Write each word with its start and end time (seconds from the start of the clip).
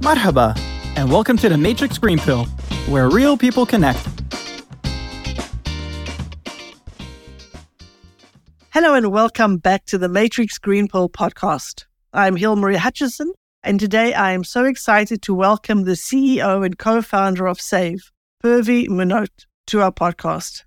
Marhaba, 0.00 0.56
and 0.96 1.10
welcome 1.10 1.36
to 1.38 1.48
the 1.48 1.58
Matrix 1.58 1.98
Green 1.98 2.20
Pill, 2.20 2.44
where 2.86 3.10
real 3.10 3.36
people 3.36 3.66
connect. 3.66 3.98
Hello, 8.70 8.94
and 8.94 9.10
welcome 9.10 9.56
back 9.56 9.86
to 9.86 9.98
the 9.98 10.08
Matrix 10.08 10.56
Green 10.56 10.86
Pill 10.86 11.08
podcast. 11.08 11.86
I'm 12.12 12.36
Hilmarie 12.36 12.76
Hutchison, 12.76 13.32
and 13.64 13.80
today 13.80 14.14
I 14.14 14.30
am 14.30 14.44
so 14.44 14.64
excited 14.64 15.20
to 15.22 15.34
welcome 15.34 15.82
the 15.82 15.92
CEO 15.92 16.64
and 16.64 16.78
co 16.78 17.02
founder 17.02 17.48
of 17.48 17.60
Sav, 17.60 18.12
Purvi 18.42 18.88
Munot, 18.88 19.46
to 19.66 19.82
our 19.82 19.92
podcast. 19.92 20.62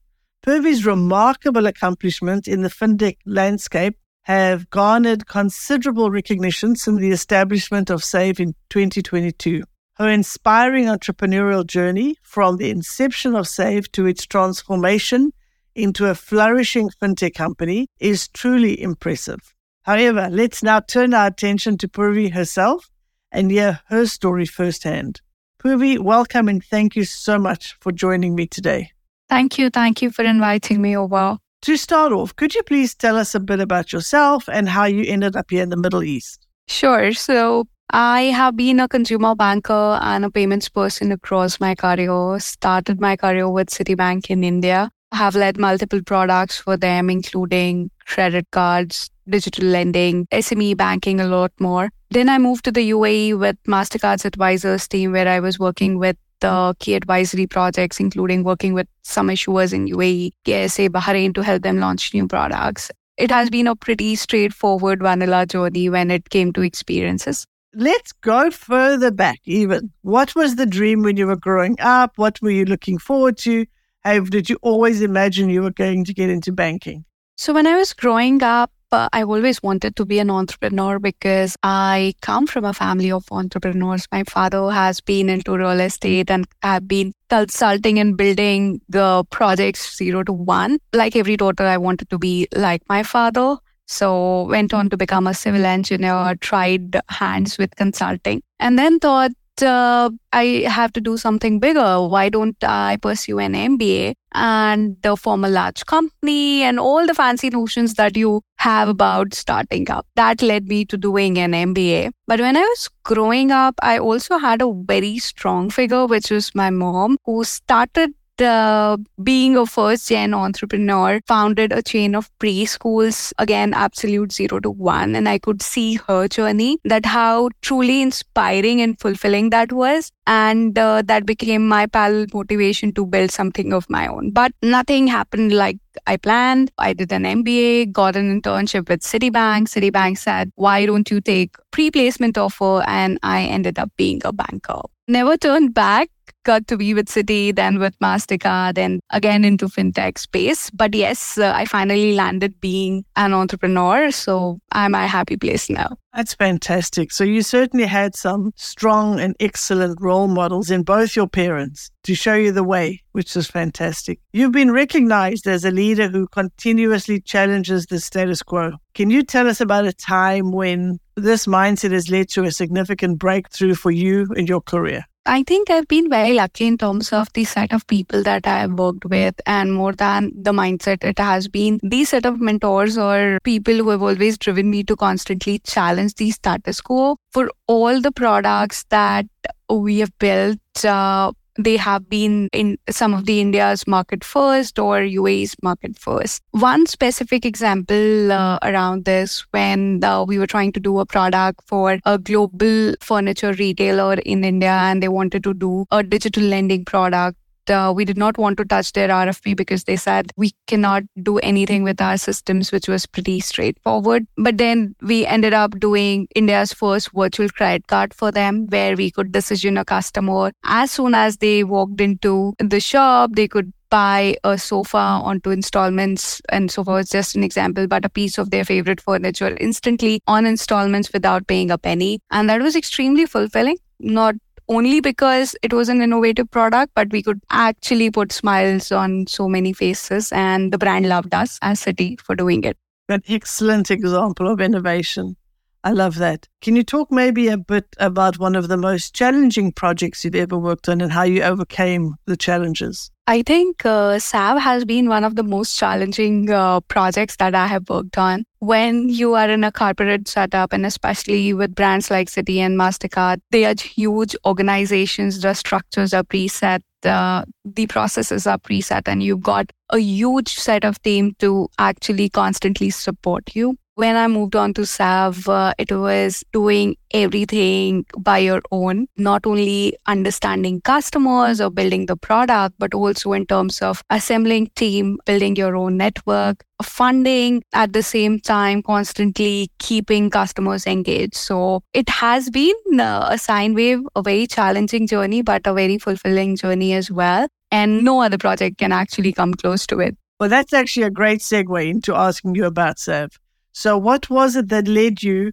Purvi's 0.45 0.85
remarkable 0.85 1.67
accomplishment 1.67 2.49
in 2.49 2.63
the 2.63 2.69
fintech 2.69 3.15
landscape 3.25 3.95
have 4.23 4.69
garnered 4.69 5.27
considerable 5.27 6.11
recognition 6.11 6.75
since 6.75 6.99
the 6.99 7.11
establishment 7.11 7.89
of 7.89 8.03
Sav 8.03 8.39
in 8.39 8.53
2022. 8.69 9.63
Her 9.95 10.09
inspiring 10.09 10.85
entrepreneurial 10.85 11.65
journey 11.65 12.15
from 12.21 12.57
the 12.57 12.69
inception 12.69 13.35
of 13.35 13.47
Sav 13.47 13.91
to 13.93 14.05
its 14.05 14.25
transformation 14.25 15.31
into 15.75 16.07
a 16.07 16.15
flourishing 16.15 16.89
fintech 17.01 17.33
company 17.33 17.87
is 17.99 18.27
truly 18.27 18.81
impressive. 18.81 19.53
However, 19.83 20.27
let's 20.29 20.61
now 20.61 20.79
turn 20.79 21.13
our 21.13 21.27
attention 21.27 21.77
to 21.79 21.87
Purvi 21.87 22.31
herself 22.31 22.89
and 23.31 23.49
hear 23.49 23.79
her 23.87 24.05
story 24.05 24.45
firsthand. 24.45 25.21
Purvi, 25.59 25.97
welcome 25.99 26.47
and 26.47 26.63
thank 26.63 26.95
you 26.95 27.03
so 27.03 27.37
much 27.37 27.75
for 27.79 27.91
joining 27.91 28.35
me 28.35 28.47
today. 28.47 28.91
Thank 29.29 29.57
you. 29.57 29.69
Thank 29.69 30.01
you 30.01 30.11
for 30.11 30.23
inviting 30.23 30.81
me 30.81 30.97
over. 30.97 31.37
To 31.63 31.77
start 31.77 32.11
off, 32.11 32.35
could 32.35 32.55
you 32.55 32.63
please 32.63 32.95
tell 32.95 33.17
us 33.17 33.35
a 33.35 33.39
bit 33.39 33.59
about 33.59 33.93
yourself 33.93 34.49
and 34.49 34.67
how 34.67 34.85
you 34.85 35.03
ended 35.05 35.35
up 35.35 35.51
here 35.51 35.61
in 35.61 35.69
the 35.69 35.77
Middle 35.77 36.03
East? 36.03 36.47
Sure. 36.67 37.13
So, 37.13 37.67
I 37.91 38.23
have 38.23 38.55
been 38.57 38.79
a 38.79 38.87
consumer 38.87 39.35
banker 39.35 39.99
and 40.01 40.25
a 40.25 40.31
payments 40.31 40.69
person 40.69 41.11
across 41.11 41.59
my 41.59 41.75
career. 41.75 42.39
Started 42.39 42.99
my 42.99 43.15
career 43.15 43.47
with 43.47 43.69
Citibank 43.69 44.31
in 44.31 44.43
India. 44.43 44.89
Have 45.11 45.35
led 45.35 45.59
multiple 45.59 46.01
products 46.01 46.57
for 46.57 46.77
them, 46.77 47.11
including 47.11 47.91
credit 48.07 48.47
cards, 48.51 49.11
digital 49.29 49.65
lending, 49.65 50.25
SME 50.31 50.75
banking, 50.77 51.19
a 51.19 51.27
lot 51.27 51.51
more. 51.59 51.89
Then 52.09 52.27
I 52.27 52.39
moved 52.39 52.65
to 52.65 52.71
the 52.71 52.89
UAE 52.89 53.37
with 53.37 53.57
MasterCard's 53.67 54.25
advisors 54.25 54.87
team, 54.87 55.11
where 55.11 55.27
I 55.27 55.39
was 55.39 55.59
working 55.59 55.99
with 55.99 56.17
the 56.41 56.75
key 56.79 56.95
advisory 56.95 57.47
projects, 57.47 57.99
including 57.99 58.43
working 58.43 58.73
with 58.73 58.87
some 59.03 59.29
issuers 59.29 59.73
in 59.73 59.87
UAE, 59.87 60.31
KSA, 60.45 60.89
Bahrain 60.89 61.33
to 61.35 61.41
help 61.41 61.63
them 61.63 61.79
launch 61.79 62.13
new 62.13 62.27
products. 62.27 62.91
It 63.17 63.31
has 63.31 63.49
been 63.49 63.67
a 63.67 63.75
pretty 63.75 64.15
straightforward 64.15 65.01
vanilla 65.01 65.45
journey 65.45 65.89
when 65.89 66.11
it 66.11 66.29
came 66.29 66.51
to 66.53 66.61
experiences. 66.61 67.45
Let's 67.73 68.11
go 68.11 68.51
further 68.51 69.11
back, 69.11 69.39
even. 69.45 69.91
What 70.01 70.35
was 70.35 70.55
the 70.55 70.65
dream 70.65 71.03
when 71.03 71.15
you 71.15 71.27
were 71.27 71.37
growing 71.37 71.77
up? 71.79 72.17
What 72.17 72.41
were 72.41 72.49
you 72.49 72.65
looking 72.65 72.97
forward 72.97 73.37
to? 73.39 73.65
How 74.03 74.19
did 74.19 74.49
you 74.49 74.57
always 74.61 75.01
imagine 75.01 75.49
you 75.49 75.61
were 75.61 75.71
going 75.71 76.03
to 76.05 76.13
get 76.13 76.29
into 76.29 76.51
banking? 76.51 77.05
So, 77.37 77.53
when 77.53 77.67
I 77.67 77.77
was 77.77 77.93
growing 77.93 78.43
up, 78.43 78.71
uh, 78.91 79.09
I 79.13 79.23
always 79.23 79.61
wanted 79.63 79.95
to 79.95 80.05
be 80.05 80.19
an 80.19 80.29
entrepreneur 80.29 80.99
because 80.99 81.55
I 81.63 82.13
come 82.21 82.47
from 82.47 82.65
a 82.65 82.73
family 82.73 83.11
of 83.11 83.25
entrepreneurs. 83.31 84.07
My 84.11 84.23
father 84.23 84.69
has 84.69 85.01
been 85.01 85.29
into 85.29 85.57
real 85.57 85.79
estate 85.79 86.29
and 86.29 86.45
I've 86.63 86.87
been 86.87 87.13
consulting 87.29 87.99
and 87.99 88.17
building 88.17 88.81
the 88.89 89.23
projects 89.29 89.97
zero 89.97 90.23
to 90.23 90.33
one. 90.33 90.79
Like 90.93 91.15
every 91.15 91.37
daughter, 91.37 91.63
I 91.63 91.77
wanted 91.77 92.09
to 92.09 92.17
be 92.17 92.47
like 92.55 92.81
my 92.89 93.03
father. 93.03 93.57
So 93.87 94.43
went 94.43 94.73
on 94.73 94.89
to 94.89 94.97
become 94.97 95.27
a 95.27 95.33
civil 95.33 95.65
engineer, 95.65 96.35
tried 96.39 96.97
hands 97.09 97.57
with 97.57 97.75
consulting, 97.75 98.41
and 98.59 98.79
then 98.79 98.99
thought 98.99 99.31
uh, 99.61 100.09
I 100.31 100.65
have 100.67 100.93
to 100.93 101.01
do 101.01 101.17
something 101.17 101.59
bigger. 101.59 102.07
Why 102.07 102.29
don't 102.29 102.55
I 102.63 102.97
pursue 103.01 103.39
an 103.39 103.53
MBA 103.53 104.13
and 104.33 104.97
uh, 105.05 105.15
form 105.15 105.43
a 105.43 105.49
large 105.49 105.85
company 105.85 106.63
and 106.63 106.79
all 106.79 107.05
the 107.05 107.13
fancy 107.13 107.49
notions 107.49 107.95
that 107.95 108.15
you 108.15 108.41
have 108.57 108.89
about 108.89 109.33
starting 109.33 109.89
up? 109.89 110.05
That 110.15 110.41
led 110.41 110.67
me 110.67 110.85
to 110.85 110.97
doing 110.97 111.37
an 111.37 111.51
MBA. 111.51 112.11
But 112.27 112.39
when 112.39 112.55
I 112.57 112.61
was 112.61 112.89
growing 113.03 113.51
up, 113.51 113.75
I 113.81 113.97
also 113.97 114.37
had 114.37 114.61
a 114.61 114.71
very 114.71 115.19
strong 115.19 115.69
figure, 115.69 116.05
which 116.05 116.31
was 116.31 116.53
my 116.55 116.69
mom, 116.69 117.17
who 117.25 117.43
started 117.43 118.13
uh, 118.39 118.97
being 119.23 119.57
a 119.57 119.65
first 119.65 120.09
gen 120.09 120.33
entrepreneur, 120.33 121.19
founded 121.27 121.71
a 121.71 121.81
chain 121.81 122.15
of 122.15 122.29
preschools, 122.39 123.33
again, 123.39 123.73
absolute 123.73 124.31
zero 124.31 124.59
to 124.59 124.69
one. 124.69 125.15
And 125.15 125.27
I 125.27 125.39
could 125.39 125.61
see 125.61 125.95
her 126.07 126.27
journey, 126.27 126.77
that 126.85 127.05
how 127.05 127.49
truly 127.61 128.01
inspiring 128.01 128.81
and 128.81 128.99
fulfilling 128.99 129.49
that 129.49 129.71
was. 129.71 130.11
And 130.27 130.77
uh, 130.77 131.01
that 131.05 131.25
became 131.25 131.67
my 131.67 131.87
parallel 131.87 132.27
motivation 132.33 132.93
to 132.93 133.05
build 133.05 133.31
something 133.31 133.73
of 133.73 133.89
my 133.89 134.07
own. 134.07 134.31
But 134.31 134.53
nothing 134.61 135.07
happened 135.07 135.51
like 135.51 135.77
I 136.07 136.17
planned. 136.17 136.71
I 136.77 136.93
did 136.93 137.11
an 137.11 137.23
MBA, 137.23 137.91
got 137.91 138.15
an 138.15 138.41
internship 138.41 138.87
with 138.89 139.01
Citibank. 139.01 139.67
Citibank 139.67 140.17
said, 140.17 140.51
why 140.55 140.85
don't 140.85 141.09
you 141.09 141.21
take 141.21 141.55
pre-placement 141.71 142.37
offer? 142.37 142.83
And 142.87 143.19
I 143.23 143.43
ended 143.43 143.79
up 143.79 143.91
being 143.97 144.21
a 144.23 144.31
banker. 144.31 144.81
Never 145.07 145.35
turned 145.35 145.73
back 145.73 146.09
got 146.43 146.67
to 146.67 146.77
be 146.77 146.93
with 146.93 147.07
Citi, 147.07 147.55
then 147.55 147.79
with 147.79 147.97
Mastercard, 147.99 148.77
and 148.77 149.01
again 149.11 149.45
into 149.45 149.67
fintech 149.67 150.17
space. 150.17 150.69
But 150.71 150.95
yes, 150.95 151.37
uh, 151.37 151.53
I 151.55 151.65
finally 151.65 152.13
landed 152.13 152.59
being 152.59 153.05
an 153.15 153.33
entrepreneur. 153.33 154.11
So 154.11 154.59
I'm 154.71 154.95
at 154.95 155.05
a 155.05 155.07
happy 155.07 155.37
place 155.37 155.69
now. 155.69 155.97
That's 156.13 156.33
fantastic. 156.33 157.11
So 157.11 157.23
you 157.23 157.41
certainly 157.41 157.85
had 157.85 158.15
some 158.15 158.51
strong 158.57 159.19
and 159.19 159.35
excellent 159.39 160.01
role 160.01 160.27
models 160.27 160.69
in 160.69 160.83
both 160.83 161.15
your 161.15 161.27
parents 161.27 161.89
to 162.03 162.15
show 162.15 162.35
you 162.35 162.51
the 162.51 162.65
way, 162.65 163.01
which 163.13 163.35
is 163.37 163.47
fantastic. 163.47 164.19
You've 164.33 164.51
been 164.51 164.71
recognized 164.71 165.47
as 165.47 165.63
a 165.63 165.71
leader 165.71 166.09
who 166.09 166.27
continuously 166.27 167.21
challenges 167.21 167.85
the 167.85 167.99
status 167.99 168.41
quo. 168.41 168.73
Can 168.93 169.09
you 169.09 169.23
tell 169.23 169.47
us 169.47 169.61
about 169.61 169.85
a 169.85 169.93
time 169.93 170.51
when 170.51 170.99
this 171.15 171.45
mindset 171.45 171.91
has 171.91 172.09
led 172.09 172.27
to 172.29 172.43
a 172.43 172.51
significant 172.51 173.17
breakthrough 173.19 173.75
for 173.75 173.91
you 173.91 174.27
in 174.35 174.47
your 174.47 174.61
career? 174.61 175.05
I 175.23 175.43
think 175.43 175.69
I've 175.69 175.87
been 175.87 176.09
very 176.09 176.33
lucky 176.33 176.65
in 176.65 176.79
terms 176.79 177.13
of 177.13 177.31
the 177.33 177.43
set 177.43 177.71
of 177.71 177.85
people 177.85 178.23
that 178.23 178.47
I 178.47 178.59
have 178.61 178.71
worked 178.73 179.05
with, 179.05 179.35
and 179.45 179.71
more 179.71 179.93
than 179.93 180.31
the 180.35 180.51
mindset, 180.51 181.03
it 181.03 181.19
has 181.19 181.47
been 181.47 181.79
the 181.83 182.05
set 182.05 182.25
of 182.25 182.41
mentors 182.41 182.97
or 182.97 183.37
people 183.43 183.75
who 183.75 183.89
have 183.89 184.01
always 184.01 184.39
driven 184.39 184.71
me 184.71 184.83
to 184.85 184.95
constantly 184.95 185.59
challenge 185.59 186.15
the 186.15 186.31
status 186.31 186.81
quo. 186.81 187.17
For 187.31 187.51
all 187.67 188.01
the 188.01 188.11
products 188.11 188.83
that 188.89 189.27
we 189.69 189.99
have 189.99 190.17
built, 190.17 190.57
uh, 190.83 191.33
they 191.57 191.77
have 191.77 192.09
been 192.09 192.47
in 192.53 192.77
some 192.89 193.13
of 193.13 193.25
the 193.25 193.41
India's 193.41 193.87
market 193.87 194.23
first 194.23 194.79
or 194.79 194.99
UAE's 194.99 195.55
market 195.61 195.97
first. 195.97 196.41
One 196.51 196.85
specific 196.85 197.45
example 197.45 198.31
uh, 198.31 198.59
around 198.61 199.05
this 199.05 199.45
when 199.51 200.03
uh, 200.03 200.23
we 200.23 200.39
were 200.39 200.47
trying 200.47 200.71
to 200.73 200.79
do 200.79 200.99
a 200.99 201.05
product 201.05 201.61
for 201.67 201.99
a 202.05 202.17
global 202.17 202.93
furniture 203.01 203.53
retailer 203.53 204.13
in 204.13 204.43
India 204.43 204.71
and 204.71 205.03
they 205.03 205.09
wanted 205.09 205.43
to 205.43 205.53
do 205.53 205.85
a 205.91 206.03
digital 206.03 206.43
lending 206.43 206.85
product 206.85 207.37
uh, 207.71 207.93
we 207.95 208.05
did 208.05 208.17
not 208.17 208.37
want 208.37 208.57
to 208.57 208.65
touch 208.65 208.93
their 208.93 209.07
RFP 209.07 209.55
because 209.55 209.85
they 209.85 209.95
said 209.95 210.31
we 210.37 210.51
cannot 210.67 211.03
do 211.23 211.37
anything 211.39 211.83
with 211.83 212.01
our 212.01 212.17
systems, 212.17 212.71
which 212.71 212.87
was 212.87 213.05
pretty 213.05 213.39
straightforward. 213.39 214.27
But 214.37 214.57
then 214.57 214.95
we 215.01 215.25
ended 215.25 215.53
up 215.53 215.79
doing 215.79 216.27
India's 216.35 216.73
first 216.73 217.11
virtual 217.13 217.49
credit 217.49 217.87
card 217.87 218.13
for 218.13 218.31
them, 218.31 218.67
where 218.67 218.95
we 218.95 219.11
could 219.11 219.31
decision 219.31 219.77
a 219.77 219.85
customer. 219.85 220.51
As 220.63 220.91
soon 220.91 221.15
as 221.15 221.37
they 221.37 221.63
walked 221.63 222.01
into 222.01 222.53
the 222.59 222.79
shop, 222.79 223.31
they 223.33 223.47
could 223.47 223.71
buy 223.89 224.35
a 224.43 224.57
sofa 224.57 224.97
onto 224.97 225.51
installments. 225.51 226.41
And 226.49 226.71
sofa 226.71 226.91
was 226.91 227.09
just 227.09 227.35
an 227.35 227.43
example 227.43 227.87
but 227.87 228.05
a 228.05 228.09
piece 228.09 228.37
of 228.37 228.49
their 228.49 228.65
favorite 228.65 229.01
furniture 229.01 229.55
instantly 229.59 230.21
on 230.27 230.45
installments 230.45 231.13
without 231.13 231.45
paying 231.47 231.69
a 231.69 231.77
penny. 231.77 232.19
And 232.31 232.49
that 232.49 232.61
was 232.61 232.75
extremely 232.75 233.25
fulfilling. 233.25 233.77
Not 233.99 234.35
only 234.71 235.01
because 235.01 235.53
it 235.61 235.73
was 235.73 235.89
an 235.89 236.01
innovative 236.01 236.49
product, 236.49 236.93
but 236.95 237.11
we 237.11 237.21
could 237.21 237.41
actually 237.51 238.09
put 238.09 238.31
smiles 238.31 238.91
on 238.91 239.27
so 239.27 239.49
many 239.49 239.73
faces. 239.73 240.31
And 240.31 240.71
the 240.71 240.77
brand 240.77 241.09
loved 241.09 241.33
us 241.33 241.59
as 241.61 241.81
Citi 241.81 242.19
for 242.19 242.35
doing 242.35 242.63
it. 242.63 242.77
An 243.09 243.21
excellent 243.27 243.91
example 243.91 244.47
of 244.49 244.61
innovation. 244.61 245.35
I 245.83 245.91
love 245.91 246.15
that. 246.19 246.47
Can 246.61 246.75
you 246.75 246.83
talk 246.83 247.11
maybe 247.11 247.49
a 247.49 247.57
bit 247.57 247.85
about 247.99 248.39
one 248.39 248.55
of 248.55 248.69
the 248.69 248.77
most 248.77 249.13
challenging 249.13 249.73
projects 249.73 250.23
you've 250.23 250.35
ever 250.35 250.57
worked 250.57 250.87
on 250.87 251.01
and 251.01 251.11
how 251.11 251.23
you 251.23 251.41
overcame 251.41 252.15
the 252.25 252.37
challenges? 252.37 253.11
I 253.31 253.43
think 253.43 253.85
uh, 253.85 254.19
SAV 254.19 254.59
has 254.61 254.83
been 254.83 255.07
one 255.07 255.23
of 255.23 255.37
the 255.37 255.43
most 255.43 255.79
challenging 255.79 256.49
uh, 256.49 256.81
projects 256.81 257.37
that 257.37 257.55
I 257.55 257.65
have 257.65 257.89
worked 257.89 258.17
on. 258.17 258.43
When 258.59 259.07
you 259.07 259.35
are 259.35 259.49
in 259.49 259.63
a 259.63 259.71
corporate 259.71 260.27
setup, 260.27 260.73
and 260.73 260.85
especially 260.85 261.53
with 261.53 261.73
brands 261.73 262.11
like 262.11 262.27
Citi 262.27 262.57
and 262.57 262.77
MasterCard, 262.77 263.39
they 263.49 263.63
are 263.63 263.75
huge 263.81 264.35
organizations, 264.45 265.39
the 265.39 265.53
structures 265.53 266.13
are 266.13 266.23
preset, 266.23 266.81
uh, 267.03 267.45
the 267.63 267.87
processes 267.87 268.47
are 268.47 268.57
preset, 268.57 269.03
and 269.05 269.23
you've 269.23 269.43
got 269.43 269.71
a 269.91 269.99
huge 269.99 270.49
set 270.49 270.83
of 270.83 271.01
team 271.01 271.33
to 271.39 271.69
actually 271.79 272.27
constantly 272.27 272.89
support 272.89 273.55
you 273.55 273.77
when 274.01 274.17
I 274.17 274.27
moved 274.27 274.55
on 274.55 274.73
to 274.73 274.83
Sav, 274.83 275.47
uh, 275.47 275.75
it 275.77 275.91
was 275.91 276.43
doing 276.51 276.95
everything 277.13 278.03
by 278.17 278.39
your 278.39 278.63
own, 278.71 279.05
not 279.15 279.45
only 279.45 279.95
understanding 280.07 280.81
customers 280.81 281.61
or 281.61 281.69
building 281.69 282.07
the 282.07 282.17
product, 282.17 282.73
but 282.79 282.95
also 282.95 283.33
in 283.33 283.45
terms 283.45 283.79
of 283.79 284.01
assembling 284.09 284.71
team, 284.75 285.19
building 285.27 285.55
your 285.55 285.75
own 285.75 285.97
network, 285.97 286.63
funding 286.81 287.63
at 287.73 287.93
the 287.93 288.01
same 288.01 288.39
time, 288.39 288.81
constantly 288.81 289.69
keeping 289.77 290.31
customers 290.31 290.87
engaged. 290.87 291.35
So 291.35 291.83
it 291.93 292.09
has 292.09 292.49
been 292.49 292.99
uh, 292.99 293.27
a 293.29 293.37
sine 293.37 293.75
wave, 293.75 293.99
a 294.15 294.23
very 294.23 294.47
challenging 294.47 295.05
journey, 295.05 295.43
but 295.43 295.67
a 295.67 295.75
very 295.75 295.99
fulfilling 295.99 296.55
journey 296.55 296.93
as 296.93 297.11
well. 297.11 297.47
And 297.69 298.03
no 298.03 298.23
other 298.23 298.39
project 298.39 298.79
can 298.79 298.91
actually 298.91 299.31
come 299.31 299.53
close 299.53 299.85
to 299.87 299.99
it. 299.99 300.17
Well, 300.39 300.49
that's 300.49 300.73
actually 300.73 301.03
a 301.03 301.11
great 301.11 301.41
segue 301.41 301.87
into 301.87 302.15
asking 302.15 302.55
you 302.55 302.65
about 302.65 302.97
Sav. 302.97 303.37
So, 303.73 303.97
what 303.97 304.29
was 304.29 304.55
it 304.55 304.69
that 304.69 304.87
led 304.87 305.23
you 305.23 305.51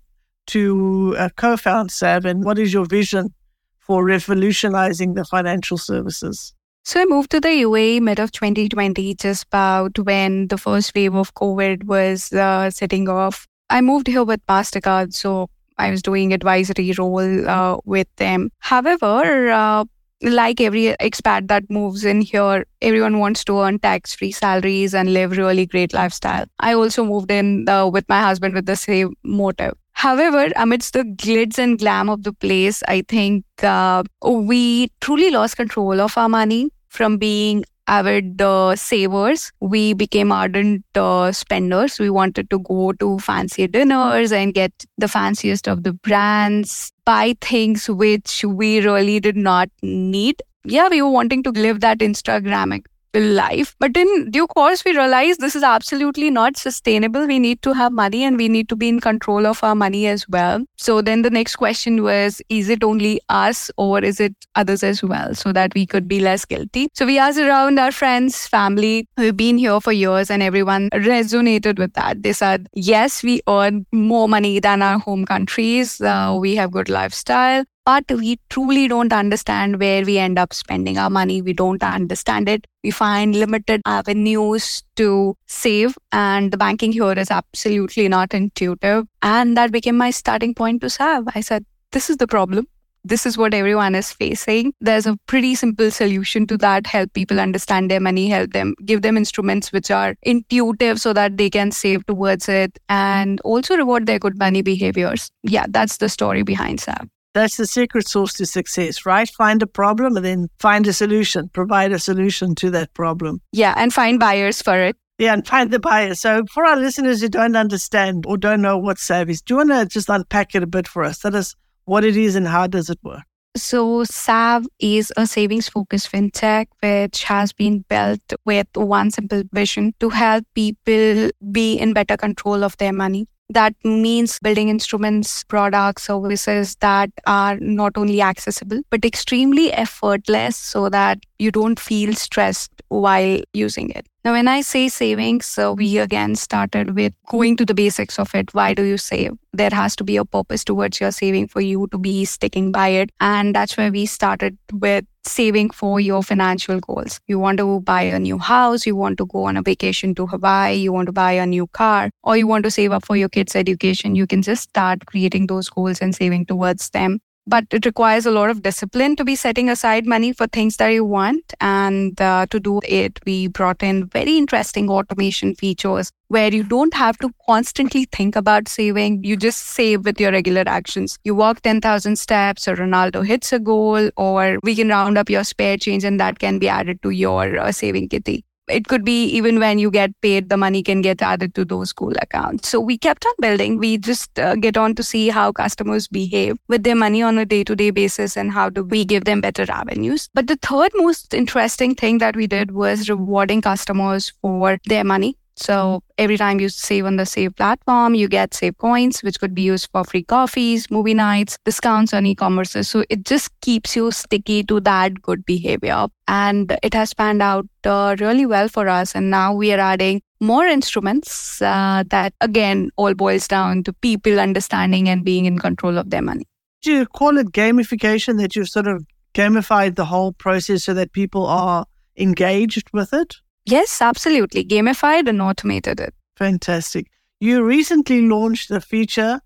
to 0.49 1.15
uh, 1.19 1.29
co 1.37 1.57
found 1.57 1.91
Sav, 1.91 2.25
and 2.25 2.45
what 2.45 2.59
is 2.59 2.73
your 2.73 2.87
vision 2.87 3.35
for 3.79 4.05
revolutionizing 4.05 5.15
the 5.15 5.25
financial 5.25 5.79
services? 5.79 6.55
So 6.85 7.03
I 7.03 7.05
moved 7.05 7.31
to 7.33 7.41
the 7.41 7.49
UAE 7.49 8.01
mid 8.01 8.19
of 8.19 8.33
2020, 8.33 9.15
just 9.17 9.45
about 9.45 9.99
when 9.99 10.49
the 10.49 10.57
first 10.57 10.95
wave 10.95 11.15
of 11.15 11.35
COVID 11.35 11.85
was 11.85 12.33
uh, 12.33 12.71
setting 12.71 13.11
off. 13.11 13.47
I 13.69 13.83
moved 13.83 14.07
here 14.07 14.25
with 14.25 14.41
Mastercard, 14.47 15.13
so 15.13 15.51
I 15.77 15.91
was 15.91 16.01
doing 16.01 16.33
advisory 16.33 16.93
role 16.97 17.47
uh, 17.47 17.77
with 17.85 18.09
them. 18.17 18.51
However, 18.61 19.51
uh, 19.51 19.85
like 20.23 20.61
every 20.61 20.95
expat 21.01 21.49
that 21.49 21.71
moves 21.71 22.05
in 22.05 22.21
here, 22.21 22.67
everyone 22.83 23.19
wants 23.19 23.45
to 23.45 23.61
earn 23.61 23.79
tax 23.79 24.15
free 24.15 24.33
salaries 24.33 24.95
and 24.95 25.13
live 25.13 25.37
really 25.37 25.67
great 25.67 25.93
lifestyle. 25.93 26.47
I 26.61 26.75
also 26.75 27.05
moved 27.05 27.31
in 27.31 27.69
uh, 27.69 27.87
with 27.87 28.09
my 28.09 28.21
husband 28.21 28.55
with 28.55 28.67
the 28.67 28.77
same 28.77 29.15
motive. 29.23 29.75
However, 29.93 30.49
amidst 30.57 30.93
the 30.93 31.03
glitz 31.03 31.59
and 31.59 31.79
glam 31.79 32.09
of 32.09 32.23
the 32.23 32.33
place, 32.33 32.83
I 32.87 33.03
think 33.09 33.45
uh, 33.63 34.05
we 34.25 34.91
truly 35.01 35.31
lost 35.31 35.57
control 35.57 36.01
of 36.01 36.17
our 36.17 36.29
money 36.29 36.71
from 36.89 37.19
being 37.19 37.65
avid 37.89 38.41
uh, 38.41 38.77
savers. 38.77 39.53
We 39.61 39.95
became 39.95 40.31
ardent 40.31 40.85
uh, 40.95 41.33
spenders. 41.33 41.99
We 41.99 42.11
wanted 42.11 42.51
to 42.51 42.61
go 42.61 42.93
to 42.93 43.19
fancy 43.19 43.67
dinners 43.67 44.33
and 44.33 44.55
get 44.55 44.73
the 44.99 45.09
fanciest 45.09 45.67
of 45.69 45.83
the 45.85 45.93
brands, 45.95 46.93
buy 47.05 47.35
things 47.41 47.89
which 47.89 48.45
we 48.45 48.81
really 48.81 49.21
did 49.21 49.37
not 49.37 49.71
need. 49.83 50.43
Yeah, 50.65 50.89
we 50.89 51.03
were 51.03 51.11
wanting 51.11 51.43
to 51.45 51.51
live 51.51 51.81
that 51.81 51.99
Instagramming 51.99 52.85
life. 53.15 53.75
But 53.79 53.97
in 53.97 54.31
due 54.31 54.47
course, 54.47 54.85
we 54.85 54.93
realized 54.93 55.41
this 55.41 55.57
is 55.57 55.63
absolutely 55.63 56.31
not 56.31 56.57
sustainable. 56.57 57.27
We 57.27 57.39
need 57.39 57.63
to 57.63 57.73
have 57.73 57.93
money 57.93 58.25
and 58.25 58.37
we 58.37 58.49
need 58.49 58.69
to 58.69 58.77
be 58.77 58.89
in 58.89 59.01
control 59.01 59.47
of 59.47 59.63
our 59.63 59.75
money 59.75 60.07
as 60.07 60.29
well. 60.29 60.65
So 60.77 61.03
then 61.03 61.23
the 61.23 61.31
next 61.31 61.57
question 61.57 62.03
was 62.03 62.41
is 62.49 62.69
it 62.69 62.85
only 62.85 63.21
us 63.29 63.71
or 63.77 64.05
is 64.05 64.21
it 64.21 64.35
others 64.55 64.83
as 64.83 65.03
well 65.03 65.35
so 65.35 65.53
that 65.53 65.75
we 65.75 65.87
could 65.87 66.09
be 66.09 66.21
less 66.21 66.45
guilty? 66.45 66.89
So 66.95 67.07
we 67.07 67.19
asked 67.19 67.39
around 67.39 67.79
our 67.79 67.93
friends, 67.93 68.47
family 68.47 69.07
who've 69.17 69.37
been 69.37 69.59
here 69.59 69.81
for 69.81 69.93
years 69.93 70.31
and 70.31 70.43
everyone 70.43 70.91
resonated 70.91 71.79
with 71.79 71.93
that. 71.95 72.23
They 72.23 72.33
said, 72.33 72.69
yes, 72.75 73.23
we 73.23 73.41
earn 73.49 73.87
more 73.93 74.29
money 74.29 74.61
than 74.61 74.83
our 74.83 74.99
home 74.99 75.25
countries. 75.25 76.01
Uh, 76.01 76.37
we 76.39 76.55
have 76.57 76.73
good 76.73 76.89
lifestyle 76.89 77.65
but 77.89 78.05
we 78.11 78.39
truly 78.51 78.87
don't 78.87 79.15
understand 79.15 79.81
where 79.81 80.05
we 80.05 80.19
end 80.19 80.39
up 80.39 80.53
spending 80.53 80.99
our 80.99 81.09
money. 81.09 81.41
We 81.41 81.55
don't 81.55 81.83
understand 81.83 82.47
it. 82.47 82.67
We 82.85 82.91
find 82.91 83.35
limited 83.35 83.81
avenues 83.87 84.83
to 84.97 85.35
save, 85.47 85.97
and 86.13 86.53
the 86.53 86.59
banking 86.59 86.93
here 86.93 87.13
is 87.13 87.31
absolutely 87.31 88.09
not 88.09 88.35
intuitive. 88.35 89.07
And 89.23 89.57
that 89.57 89.73
became 89.73 89.97
my 89.97 90.11
starting 90.11 90.55
point 90.55 90.83
to 90.83 90.91
Sav. 90.91 91.25
I 91.35 91.41
said, 91.41 91.65
This 91.93 92.11
is 92.11 92.19
the 92.19 92.27
problem. 92.27 92.69
This 93.05 93.25
is 93.25 93.39
what 93.39 93.55
everyone 93.55 93.95
is 93.95 94.13
facing. 94.13 94.75
There's 94.83 95.07
a 95.07 95.17
pretty 95.27 95.55
simple 95.55 95.91
solution 95.91 96.47
to 96.49 96.59
that. 96.59 96.87
Help 96.87 97.15
people 97.15 97.41
understand 97.41 97.91
their 97.91 98.01
money, 98.01 98.29
help 98.29 98.53
them, 98.53 98.75
give 98.85 99.01
them 99.01 99.17
instruments 99.17 99.73
which 99.73 99.91
are 99.91 100.15
intuitive 100.25 101.01
so 101.01 101.15
that 101.15 101.39
they 101.39 101.49
can 101.49 101.71
save 101.71 102.05
towards 102.05 102.51
it 102.51 102.79
and 102.91 103.41
also 103.53 103.79
reward 103.79 104.05
their 104.05 104.19
good 104.19 104.39
money 104.39 104.61
behaviors. 104.61 105.31
Yeah, 105.43 105.65
that's 105.71 105.97
the 105.97 106.11
story 106.11 106.43
behind 106.43 106.81
Sav. 106.81 107.09
That's 107.35 107.57
the 107.57 107.67
secret 107.67 108.09
sauce 108.09 108.33
to 108.35 108.47
success, 108.47 109.05
right? 109.05 109.29
Find 109.29 109.63
a 109.63 109.67
problem 109.67 110.17
and 110.17 110.25
then 110.25 110.49
find 110.59 110.87
a 110.87 110.93
solution, 110.93 111.51
provide 111.51 111.93
a 111.93 111.99
solution 111.99 112.55
to 112.57 112.71
that 112.71 112.95
problem. 112.95 113.41
Yeah, 113.53 113.75
and 113.77 113.93
find 113.93 114.19
buyers 114.19 114.63
for 114.63 114.79
it. 114.81 114.97
Yeah, 115.19 115.35
and 115.35 115.47
find 115.47 115.71
the 115.71 115.81
buyers. 115.81 116.21
So, 116.21 116.45
for 116.53 116.65
our 116.65 116.77
listeners 116.77 117.21
who 117.21 117.29
don't 117.29 117.57
understand 117.57 118.25
or 118.27 118.37
don't 118.39 118.63
know 118.63 118.79
what 118.79 118.99
Sav 118.99 119.29
is, 119.29 119.43
do 119.43 119.55
you 119.55 119.59
want 119.59 119.71
to 119.71 119.87
just 119.87 120.09
unpack 120.09 120.55
it 120.55 120.63
a 120.63 120.67
bit 120.67 120.87
for 120.87 121.03
us? 121.03 121.19
Tell 121.19 121.35
us 121.35 121.57
what 121.85 122.05
it 122.05 122.17
is 122.17 122.37
and 122.37 122.47
how 122.47 122.69
does 122.69 122.89
it 122.89 122.99
work? 123.03 123.23
So, 123.57 124.05
Sav 124.05 124.67
is 124.79 125.13
a 125.17 125.27
savings 125.27 125.69
focused 125.69 126.13
fintech 126.13 126.67
which 126.81 127.25
has 127.25 127.53
been 127.53 127.85
built 127.89 128.21
with 128.45 128.69
one 128.75 129.11
simple 129.11 129.43
vision 129.53 129.93
to 129.99 130.11
help 130.11 130.45
people 130.55 131.31
be 131.51 131.75
in 131.75 131.93
better 131.95 132.17
control 132.17 132.63
of 132.63 132.77
their 132.77 132.93
money. 132.93 133.27
That 133.51 133.75
means 133.83 134.39
building 134.41 134.69
instruments, 134.69 135.43
products, 135.45 136.03
services 136.05 136.77
that 136.81 137.11
are 137.27 137.57
not 137.61 137.97
only 137.97 138.21
accessible, 138.21 138.83
but 138.91 139.07
extremely 139.07 139.73
effortless 139.73 140.57
so 140.57 140.91
that 140.91 141.21
you 141.39 141.51
don't 141.51 141.81
feel 141.81 142.13
stressed 142.15 142.71
while 142.89 143.41
using 143.55 143.89
it. 143.91 144.07
Now, 144.25 144.33
when 144.33 144.49
I 144.49 144.63
say 144.63 144.89
savings, 144.89 145.47
so 145.47 145.73
we 145.73 145.99
again 145.99 146.35
started 146.35 146.97
with 146.97 147.15
going 147.29 147.57
to 147.57 147.65
the 147.65 147.73
basics 147.73 148.19
of 148.19 148.35
it. 148.35 148.53
Why 148.53 148.75
do 148.75 148.83
you 148.83 148.99
save? 148.99 149.33
There 149.53 149.71
has 149.73 149.95
to 149.97 150.05
be 150.05 150.17
a 150.17 150.25
purpose 150.25 150.65
towards 150.65 151.01
your 151.01 151.13
saving 151.13 151.49
for 151.49 151.61
you 151.61 151.87
to 151.93 151.99
be 151.99 152.25
sticking 152.25 152.73
by 152.73 152.89
it. 152.89 153.11
And 153.21 153.55
that's 153.55 153.77
where 153.77 153.93
we 153.93 154.07
started 154.07 154.59
with 154.73 155.05
saving 155.25 155.71
for 155.71 156.01
your 156.01 156.23
financial 156.23 156.81
goals. 156.81 157.21
You 157.29 157.39
want 157.39 157.59
to 157.59 157.81
buy 157.81 158.03
a 158.03 158.19
new 158.19 158.39
house, 158.39 158.87
you 158.87 158.97
want 158.97 159.19
to 159.19 159.27
go 159.27 159.45
on 159.45 159.57
a 159.57 159.63
vacation 159.63 160.15
to 160.17 160.27
Hawaii, 160.27 160.75
you 160.75 160.93
want 160.93 161.07
to 161.07 161.13
buy 161.13 161.33
a 161.33 161.47
new 161.47 161.67
car, 161.69 162.11
or 162.25 162.37
you 162.37 162.47
want 162.47 162.65
to 162.65 162.71
save 162.71 162.93
up 162.93 163.07
for 163.07 163.17
your 163.17 163.29
kids' 163.29 163.55
education. 163.55 164.15
You 164.17 164.27
can 164.27 164.43
just 164.43 164.65
start 164.65 165.07
creating 165.07 165.47
those 165.47 165.69
goals 165.69 166.01
and 166.01 166.15
saving 166.15 166.47
towards 166.47 166.91
them 166.91 167.21
but 167.49 167.65
it 167.71 167.87
requires 167.87 168.27
a 168.27 168.31
lot 168.31 168.51
of 168.51 168.63
discipline 168.63 169.17
to 169.17 169.25
be 169.25 169.35
setting 169.35 169.71
aside 169.71 170.07
money 170.07 170.33
for 170.33 170.47
things 170.47 170.77
that 170.77 170.89
you 170.89 171.05
want. 171.05 171.55
And 171.61 172.21
uh, 172.21 172.47
to 172.51 172.61
do 172.61 172.81
it, 172.85 173.19
we 173.25 173.49
brought 173.49 173.83
in 173.83 174.07
very 174.07 174.37
interesting 174.37 174.91
automation 174.91 175.55
features 175.55 176.13
where 176.29 176.53
you 176.53 176.63
don't 176.63 176.93
have 176.93 177.17
to 177.19 177.33
constantly 177.47 178.05
think 178.05 178.37
about 178.37 178.69
saving. 178.69 179.25
You 179.25 179.37
just 179.37 179.61
save 179.61 180.05
with 180.05 180.21
your 180.21 180.31
regular 180.31 180.65
actions. 180.67 181.19
You 181.25 181.35
walk 181.35 181.63
10,000 181.63 182.17
steps, 182.17 182.69
or 182.69 182.77
Ronaldo 182.77 183.27
hits 183.27 183.53
a 183.53 183.59
goal, 183.59 184.11
or 184.17 184.59
we 184.63 184.77
can 184.77 184.89
round 184.89 185.17
up 185.17 185.31
your 185.31 185.45
spare 185.45 185.79
change 185.79 186.05
and 186.05 186.21
that 186.21 186.39
can 186.39 186.59
be 186.59 186.69
added 186.69 187.03
to 187.03 187.11
your 187.11 187.59
uh, 187.59 187.73
saving 187.73 188.11
kitty 188.11 188.45
it 188.69 188.89
could 188.89 189.05
be 189.05 189.25
even 189.25 189.59
when 189.59 189.79
you 189.79 189.91
get 189.91 190.11
paid, 190.21 190.49
the 190.49 190.57
money 190.57 190.83
can 190.83 191.01
get 191.01 191.23
added 191.23 191.55
to 191.55 191.65
those 191.65 191.91
school 191.91 192.13
accounts. 192.21 192.69
So 192.69 192.81
we 192.81 192.99
kept 192.99 193.27
on 193.27 193.33
building. 193.41 193.79
We 193.79 193.99
just 193.99 194.39
uh, 194.39 194.57
get 194.57 194.77
on 194.77 194.95
to 194.97 195.03
see 195.03 195.29
how 195.29 195.53
customers 195.53 196.09
behave 196.09 196.57
with 196.69 196.83
their 196.83 196.97
money 196.97 197.23
on 197.23 197.39
a 197.39 197.45
day 197.45 197.65
to 197.65 197.77
day 197.77 197.91
basis 197.91 198.37
and 198.37 198.53
how 198.53 198.71
do 198.71 198.85
we 198.85 199.05
give 199.05 199.25
them 199.25 199.41
better 199.41 199.67
avenues. 199.69 200.29
But 200.35 200.47
the 200.47 200.57
third 200.57 200.93
most 200.95 201.35
interesting 201.35 201.95
thing 201.95 202.19
that 202.19 202.37
we 202.37 202.47
did 202.47 202.73
was 202.73 203.09
rewarding 203.09 203.63
customers 203.63 204.33
for 204.43 204.79
their 204.87 205.05
money. 205.05 205.37
So 205.59 206.03
every 206.17 206.37
time 206.37 206.61
you 206.61 206.69
save 206.69 207.05
on 207.05 207.17
the 207.17 207.27
Sav 207.27 207.57
platform, 207.57 208.15
you 208.15 208.29
get 208.29 208.55
Sav 208.55 208.79
points, 208.79 209.23
which 209.23 209.41
could 209.41 209.55
be 209.55 209.63
used 209.63 209.89
for 209.91 210.05
free 210.05 210.23
coffees, 210.23 210.91
movie 210.91 211.15
nights, 211.15 211.59
discounts 211.65 212.15
on 212.15 212.27
e-commerce. 212.27 212.77
So 212.83 213.05
it 213.11 213.25
just 213.25 213.51
keeps 213.61 213.97
you 213.97 214.11
sticky 214.13 214.63
to 214.65 214.81
that 214.81 215.21
good 215.21 215.45
behavior. 215.45 216.07
And 216.29 216.79
it 216.83 216.95
has 216.95 217.13
panned 217.13 217.43
out 217.43 217.67
uh, 217.85 218.17
really 218.21 218.47
well 218.47 218.69
for 218.69 218.89
us. 218.89 219.15
And 219.15 219.31
now 219.31 219.53
we 219.53 219.73
are 219.73 219.81
adding 219.81 220.23
more 220.41 220.65
instruments 220.65 221.61
uh, 221.61 222.05
that, 222.11 222.33
again, 222.41 222.91
all 222.97 223.15
boils 223.15 223.49
down 223.49 223.83
to 223.85 223.93
people 223.93 224.39
understanding 224.39 225.09
and 225.09 225.25
being 225.25 225.47
in 225.47 225.59
control 225.59 225.99
of 225.99 226.11
their 226.11 226.23
money. 226.23 226.45
Do 226.83 226.93
you 226.93 227.07
call 227.07 227.37
it 227.39 227.53
gamification 227.53 228.39
that 228.39 228.55
you've 228.55 228.69
sort 228.69 228.87
of 228.87 229.05
gamified 229.35 229.97
the 229.97 230.05
whole 230.05 230.33
process 230.33 230.85
so 230.85 230.95
that 230.95 231.13
people 231.13 231.45
are 231.47 231.87
engaged 232.17 232.89
with 232.93 233.13
it? 233.13 233.37
Yes, 233.71 234.01
absolutely. 234.01 234.65
Gamified 234.65 235.29
and 235.29 235.43
automated 235.43 236.01
it. 236.01 236.15
Fantastic. 236.37 237.07
You 237.41 237.63
recently 237.63 238.23
launched 238.23 238.71
a 238.71 238.81
feature 238.81 239.41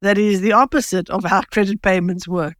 that 0.00 0.16
is 0.16 0.40
the 0.40 0.52
opposite 0.52 1.10
of 1.10 1.24
how 1.24 1.42
credit 1.52 1.82
payments 1.82 2.28
work 2.28 2.54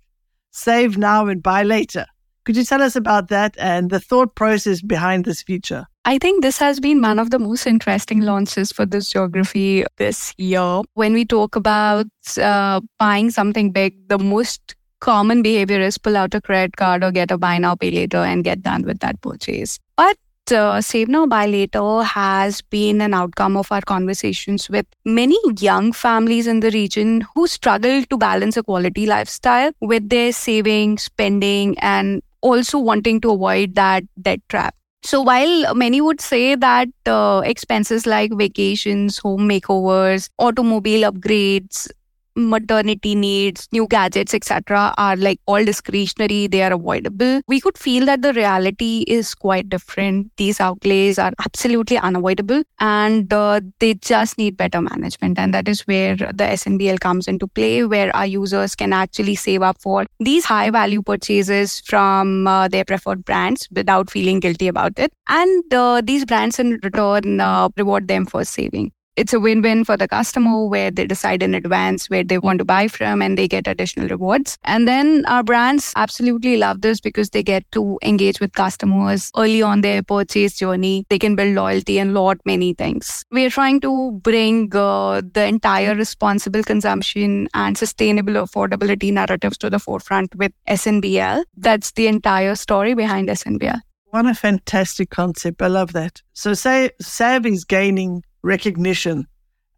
save 0.54 0.96
now 0.96 1.26
and 1.26 1.42
buy 1.42 1.62
later. 1.62 2.06
Could 2.44 2.56
you 2.56 2.64
tell 2.64 2.82
us 2.82 2.94
about 2.94 3.28
that 3.28 3.56
and 3.58 3.90
the 3.90 3.98
thought 3.98 4.34
process 4.34 4.82
behind 4.82 5.24
this 5.24 5.42
feature? 5.42 5.86
I 6.04 6.18
think 6.18 6.42
this 6.42 6.58
has 6.58 6.78
been 6.78 7.00
one 7.00 7.18
of 7.18 7.30
the 7.30 7.38
most 7.38 7.66
interesting 7.66 8.20
launches 8.20 8.70
for 8.70 8.86
this 8.86 9.10
geography 9.10 9.84
this 9.96 10.34
year. 10.36 10.82
When 10.92 11.14
we 11.14 11.24
talk 11.24 11.56
about 11.56 12.06
uh, 12.40 12.82
buying 12.98 13.30
something 13.30 13.72
big, 13.72 14.08
the 14.08 14.18
most 14.18 14.76
common 15.00 15.42
behavior 15.42 15.80
is 15.80 15.98
pull 15.98 16.16
out 16.16 16.34
a 16.34 16.40
credit 16.40 16.76
card 16.76 17.02
or 17.02 17.10
get 17.10 17.30
a 17.30 17.38
buy 17.38 17.58
now, 17.58 17.74
pay 17.74 17.90
later 17.90 18.18
and 18.18 18.44
get 18.44 18.62
done 18.62 18.82
with 18.82 19.00
that 19.00 19.20
purchase. 19.22 19.78
But 19.96 20.16
uh, 20.52 20.80
Save 20.80 21.08
Now 21.08 21.26
Buy 21.26 21.46
Later 21.46 22.02
has 22.02 22.60
been 22.62 23.00
an 23.00 23.14
outcome 23.14 23.56
of 23.56 23.70
our 23.72 23.80
conversations 23.80 24.68
with 24.68 24.86
many 25.04 25.38
young 25.58 25.92
families 25.92 26.46
in 26.46 26.60
the 26.60 26.70
region 26.70 27.26
who 27.34 27.46
struggle 27.46 28.02
to 28.04 28.16
balance 28.16 28.56
a 28.56 28.62
quality 28.62 29.06
lifestyle 29.06 29.72
with 29.80 30.08
their 30.08 30.32
saving, 30.32 30.98
spending, 30.98 31.78
and 31.78 32.22
also 32.40 32.78
wanting 32.78 33.20
to 33.22 33.32
avoid 33.32 33.74
that 33.74 34.04
debt 34.20 34.40
trap. 34.48 34.74
So 35.02 35.20
while 35.20 35.74
many 35.74 36.00
would 36.00 36.20
say 36.20 36.54
that 36.54 36.88
uh, 37.06 37.42
expenses 37.44 38.06
like 38.06 38.32
vacations, 38.32 39.18
home 39.18 39.48
makeovers, 39.48 40.30
automobile 40.38 41.10
upgrades, 41.10 41.90
maternity 42.36 43.14
needs, 43.14 43.68
new 43.72 43.86
gadgets, 43.88 44.34
etc., 44.34 44.94
are 44.98 45.16
like 45.16 45.40
all 45.46 45.64
discretionary, 45.64 46.46
they 46.46 46.62
are 46.62 46.72
avoidable. 46.72 47.40
We 47.46 47.60
could 47.60 47.78
feel 47.78 48.06
that 48.06 48.22
the 48.22 48.32
reality 48.32 49.04
is 49.06 49.34
quite 49.34 49.68
different. 49.68 50.30
These 50.36 50.60
outlays 50.60 51.18
are 51.18 51.32
absolutely 51.44 51.98
unavoidable 51.98 52.62
and 52.80 53.32
uh, 53.32 53.60
they 53.80 53.94
just 53.94 54.38
need 54.38 54.56
better 54.56 54.80
management. 54.80 55.38
And 55.38 55.54
that 55.54 55.68
is 55.68 55.82
where 55.82 56.16
the 56.16 56.44
SNBL 56.44 57.00
comes 57.00 57.28
into 57.28 57.46
play, 57.46 57.84
where 57.84 58.14
our 58.14 58.26
users 58.26 58.74
can 58.74 58.92
actually 58.92 59.34
save 59.34 59.62
up 59.62 59.80
for 59.80 60.06
these 60.20 60.44
high 60.44 60.70
value 60.70 61.02
purchases 61.02 61.80
from 61.80 62.46
uh, 62.46 62.68
their 62.68 62.84
preferred 62.84 63.24
brands 63.24 63.68
without 63.72 64.10
feeling 64.10 64.40
guilty 64.40 64.68
about 64.68 64.98
it. 64.98 65.12
And 65.28 65.72
uh, 65.72 66.00
these 66.04 66.24
brands 66.24 66.58
in 66.58 66.78
return 66.82 67.40
uh, 67.40 67.68
reward 67.76 68.08
them 68.08 68.26
for 68.26 68.44
saving 68.44 68.92
it's 69.16 69.32
a 69.32 69.40
win-win 69.40 69.84
for 69.84 69.96
the 69.96 70.08
customer 70.08 70.66
where 70.66 70.90
they 70.90 71.06
decide 71.06 71.42
in 71.42 71.54
advance 71.54 72.10
where 72.10 72.24
they 72.24 72.38
want 72.38 72.58
to 72.58 72.64
buy 72.64 72.88
from 72.88 73.22
and 73.22 73.38
they 73.38 73.46
get 73.46 73.68
additional 73.68 74.08
rewards. 74.08 74.58
And 74.64 74.88
then 74.88 75.24
our 75.26 75.42
brands 75.42 75.92
absolutely 75.96 76.56
love 76.56 76.80
this 76.80 77.00
because 77.00 77.30
they 77.30 77.42
get 77.42 77.70
to 77.72 77.98
engage 78.02 78.40
with 78.40 78.52
customers 78.52 79.30
early 79.36 79.62
on 79.62 79.82
their 79.82 80.02
purchase 80.02 80.56
journey. 80.56 81.06
They 81.08 81.18
can 81.18 81.36
build 81.36 81.54
loyalty 81.54 81.98
and 81.98 82.14
lot 82.14 82.38
many 82.44 82.74
things. 82.74 83.24
We 83.30 83.44
are 83.46 83.50
trying 83.50 83.80
to 83.82 84.12
bring 84.22 84.74
uh, 84.74 85.22
the 85.32 85.46
entire 85.46 85.94
responsible 85.94 86.62
consumption 86.62 87.48
and 87.54 87.78
sustainable 87.78 88.34
affordability 88.34 89.12
narratives 89.12 89.58
to 89.58 89.70
the 89.70 89.78
forefront 89.78 90.34
with 90.34 90.52
SNBL. 90.68 91.44
That's 91.56 91.92
the 91.92 92.08
entire 92.08 92.54
story 92.56 92.94
behind 92.94 93.28
SNBL. 93.28 93.80
What 94.06 94.26
a 94.26 94.34
fantastic 94.34 95.10
concept. 95.10 95.60
I 95.60 95.66
love 95.66 95.92
that. 95.92 96.22
So 96.34 96.54
Sav 96.54 97.46
is 97.46 97.64
gaining 97.64 98.22
recognition 98.44 99.26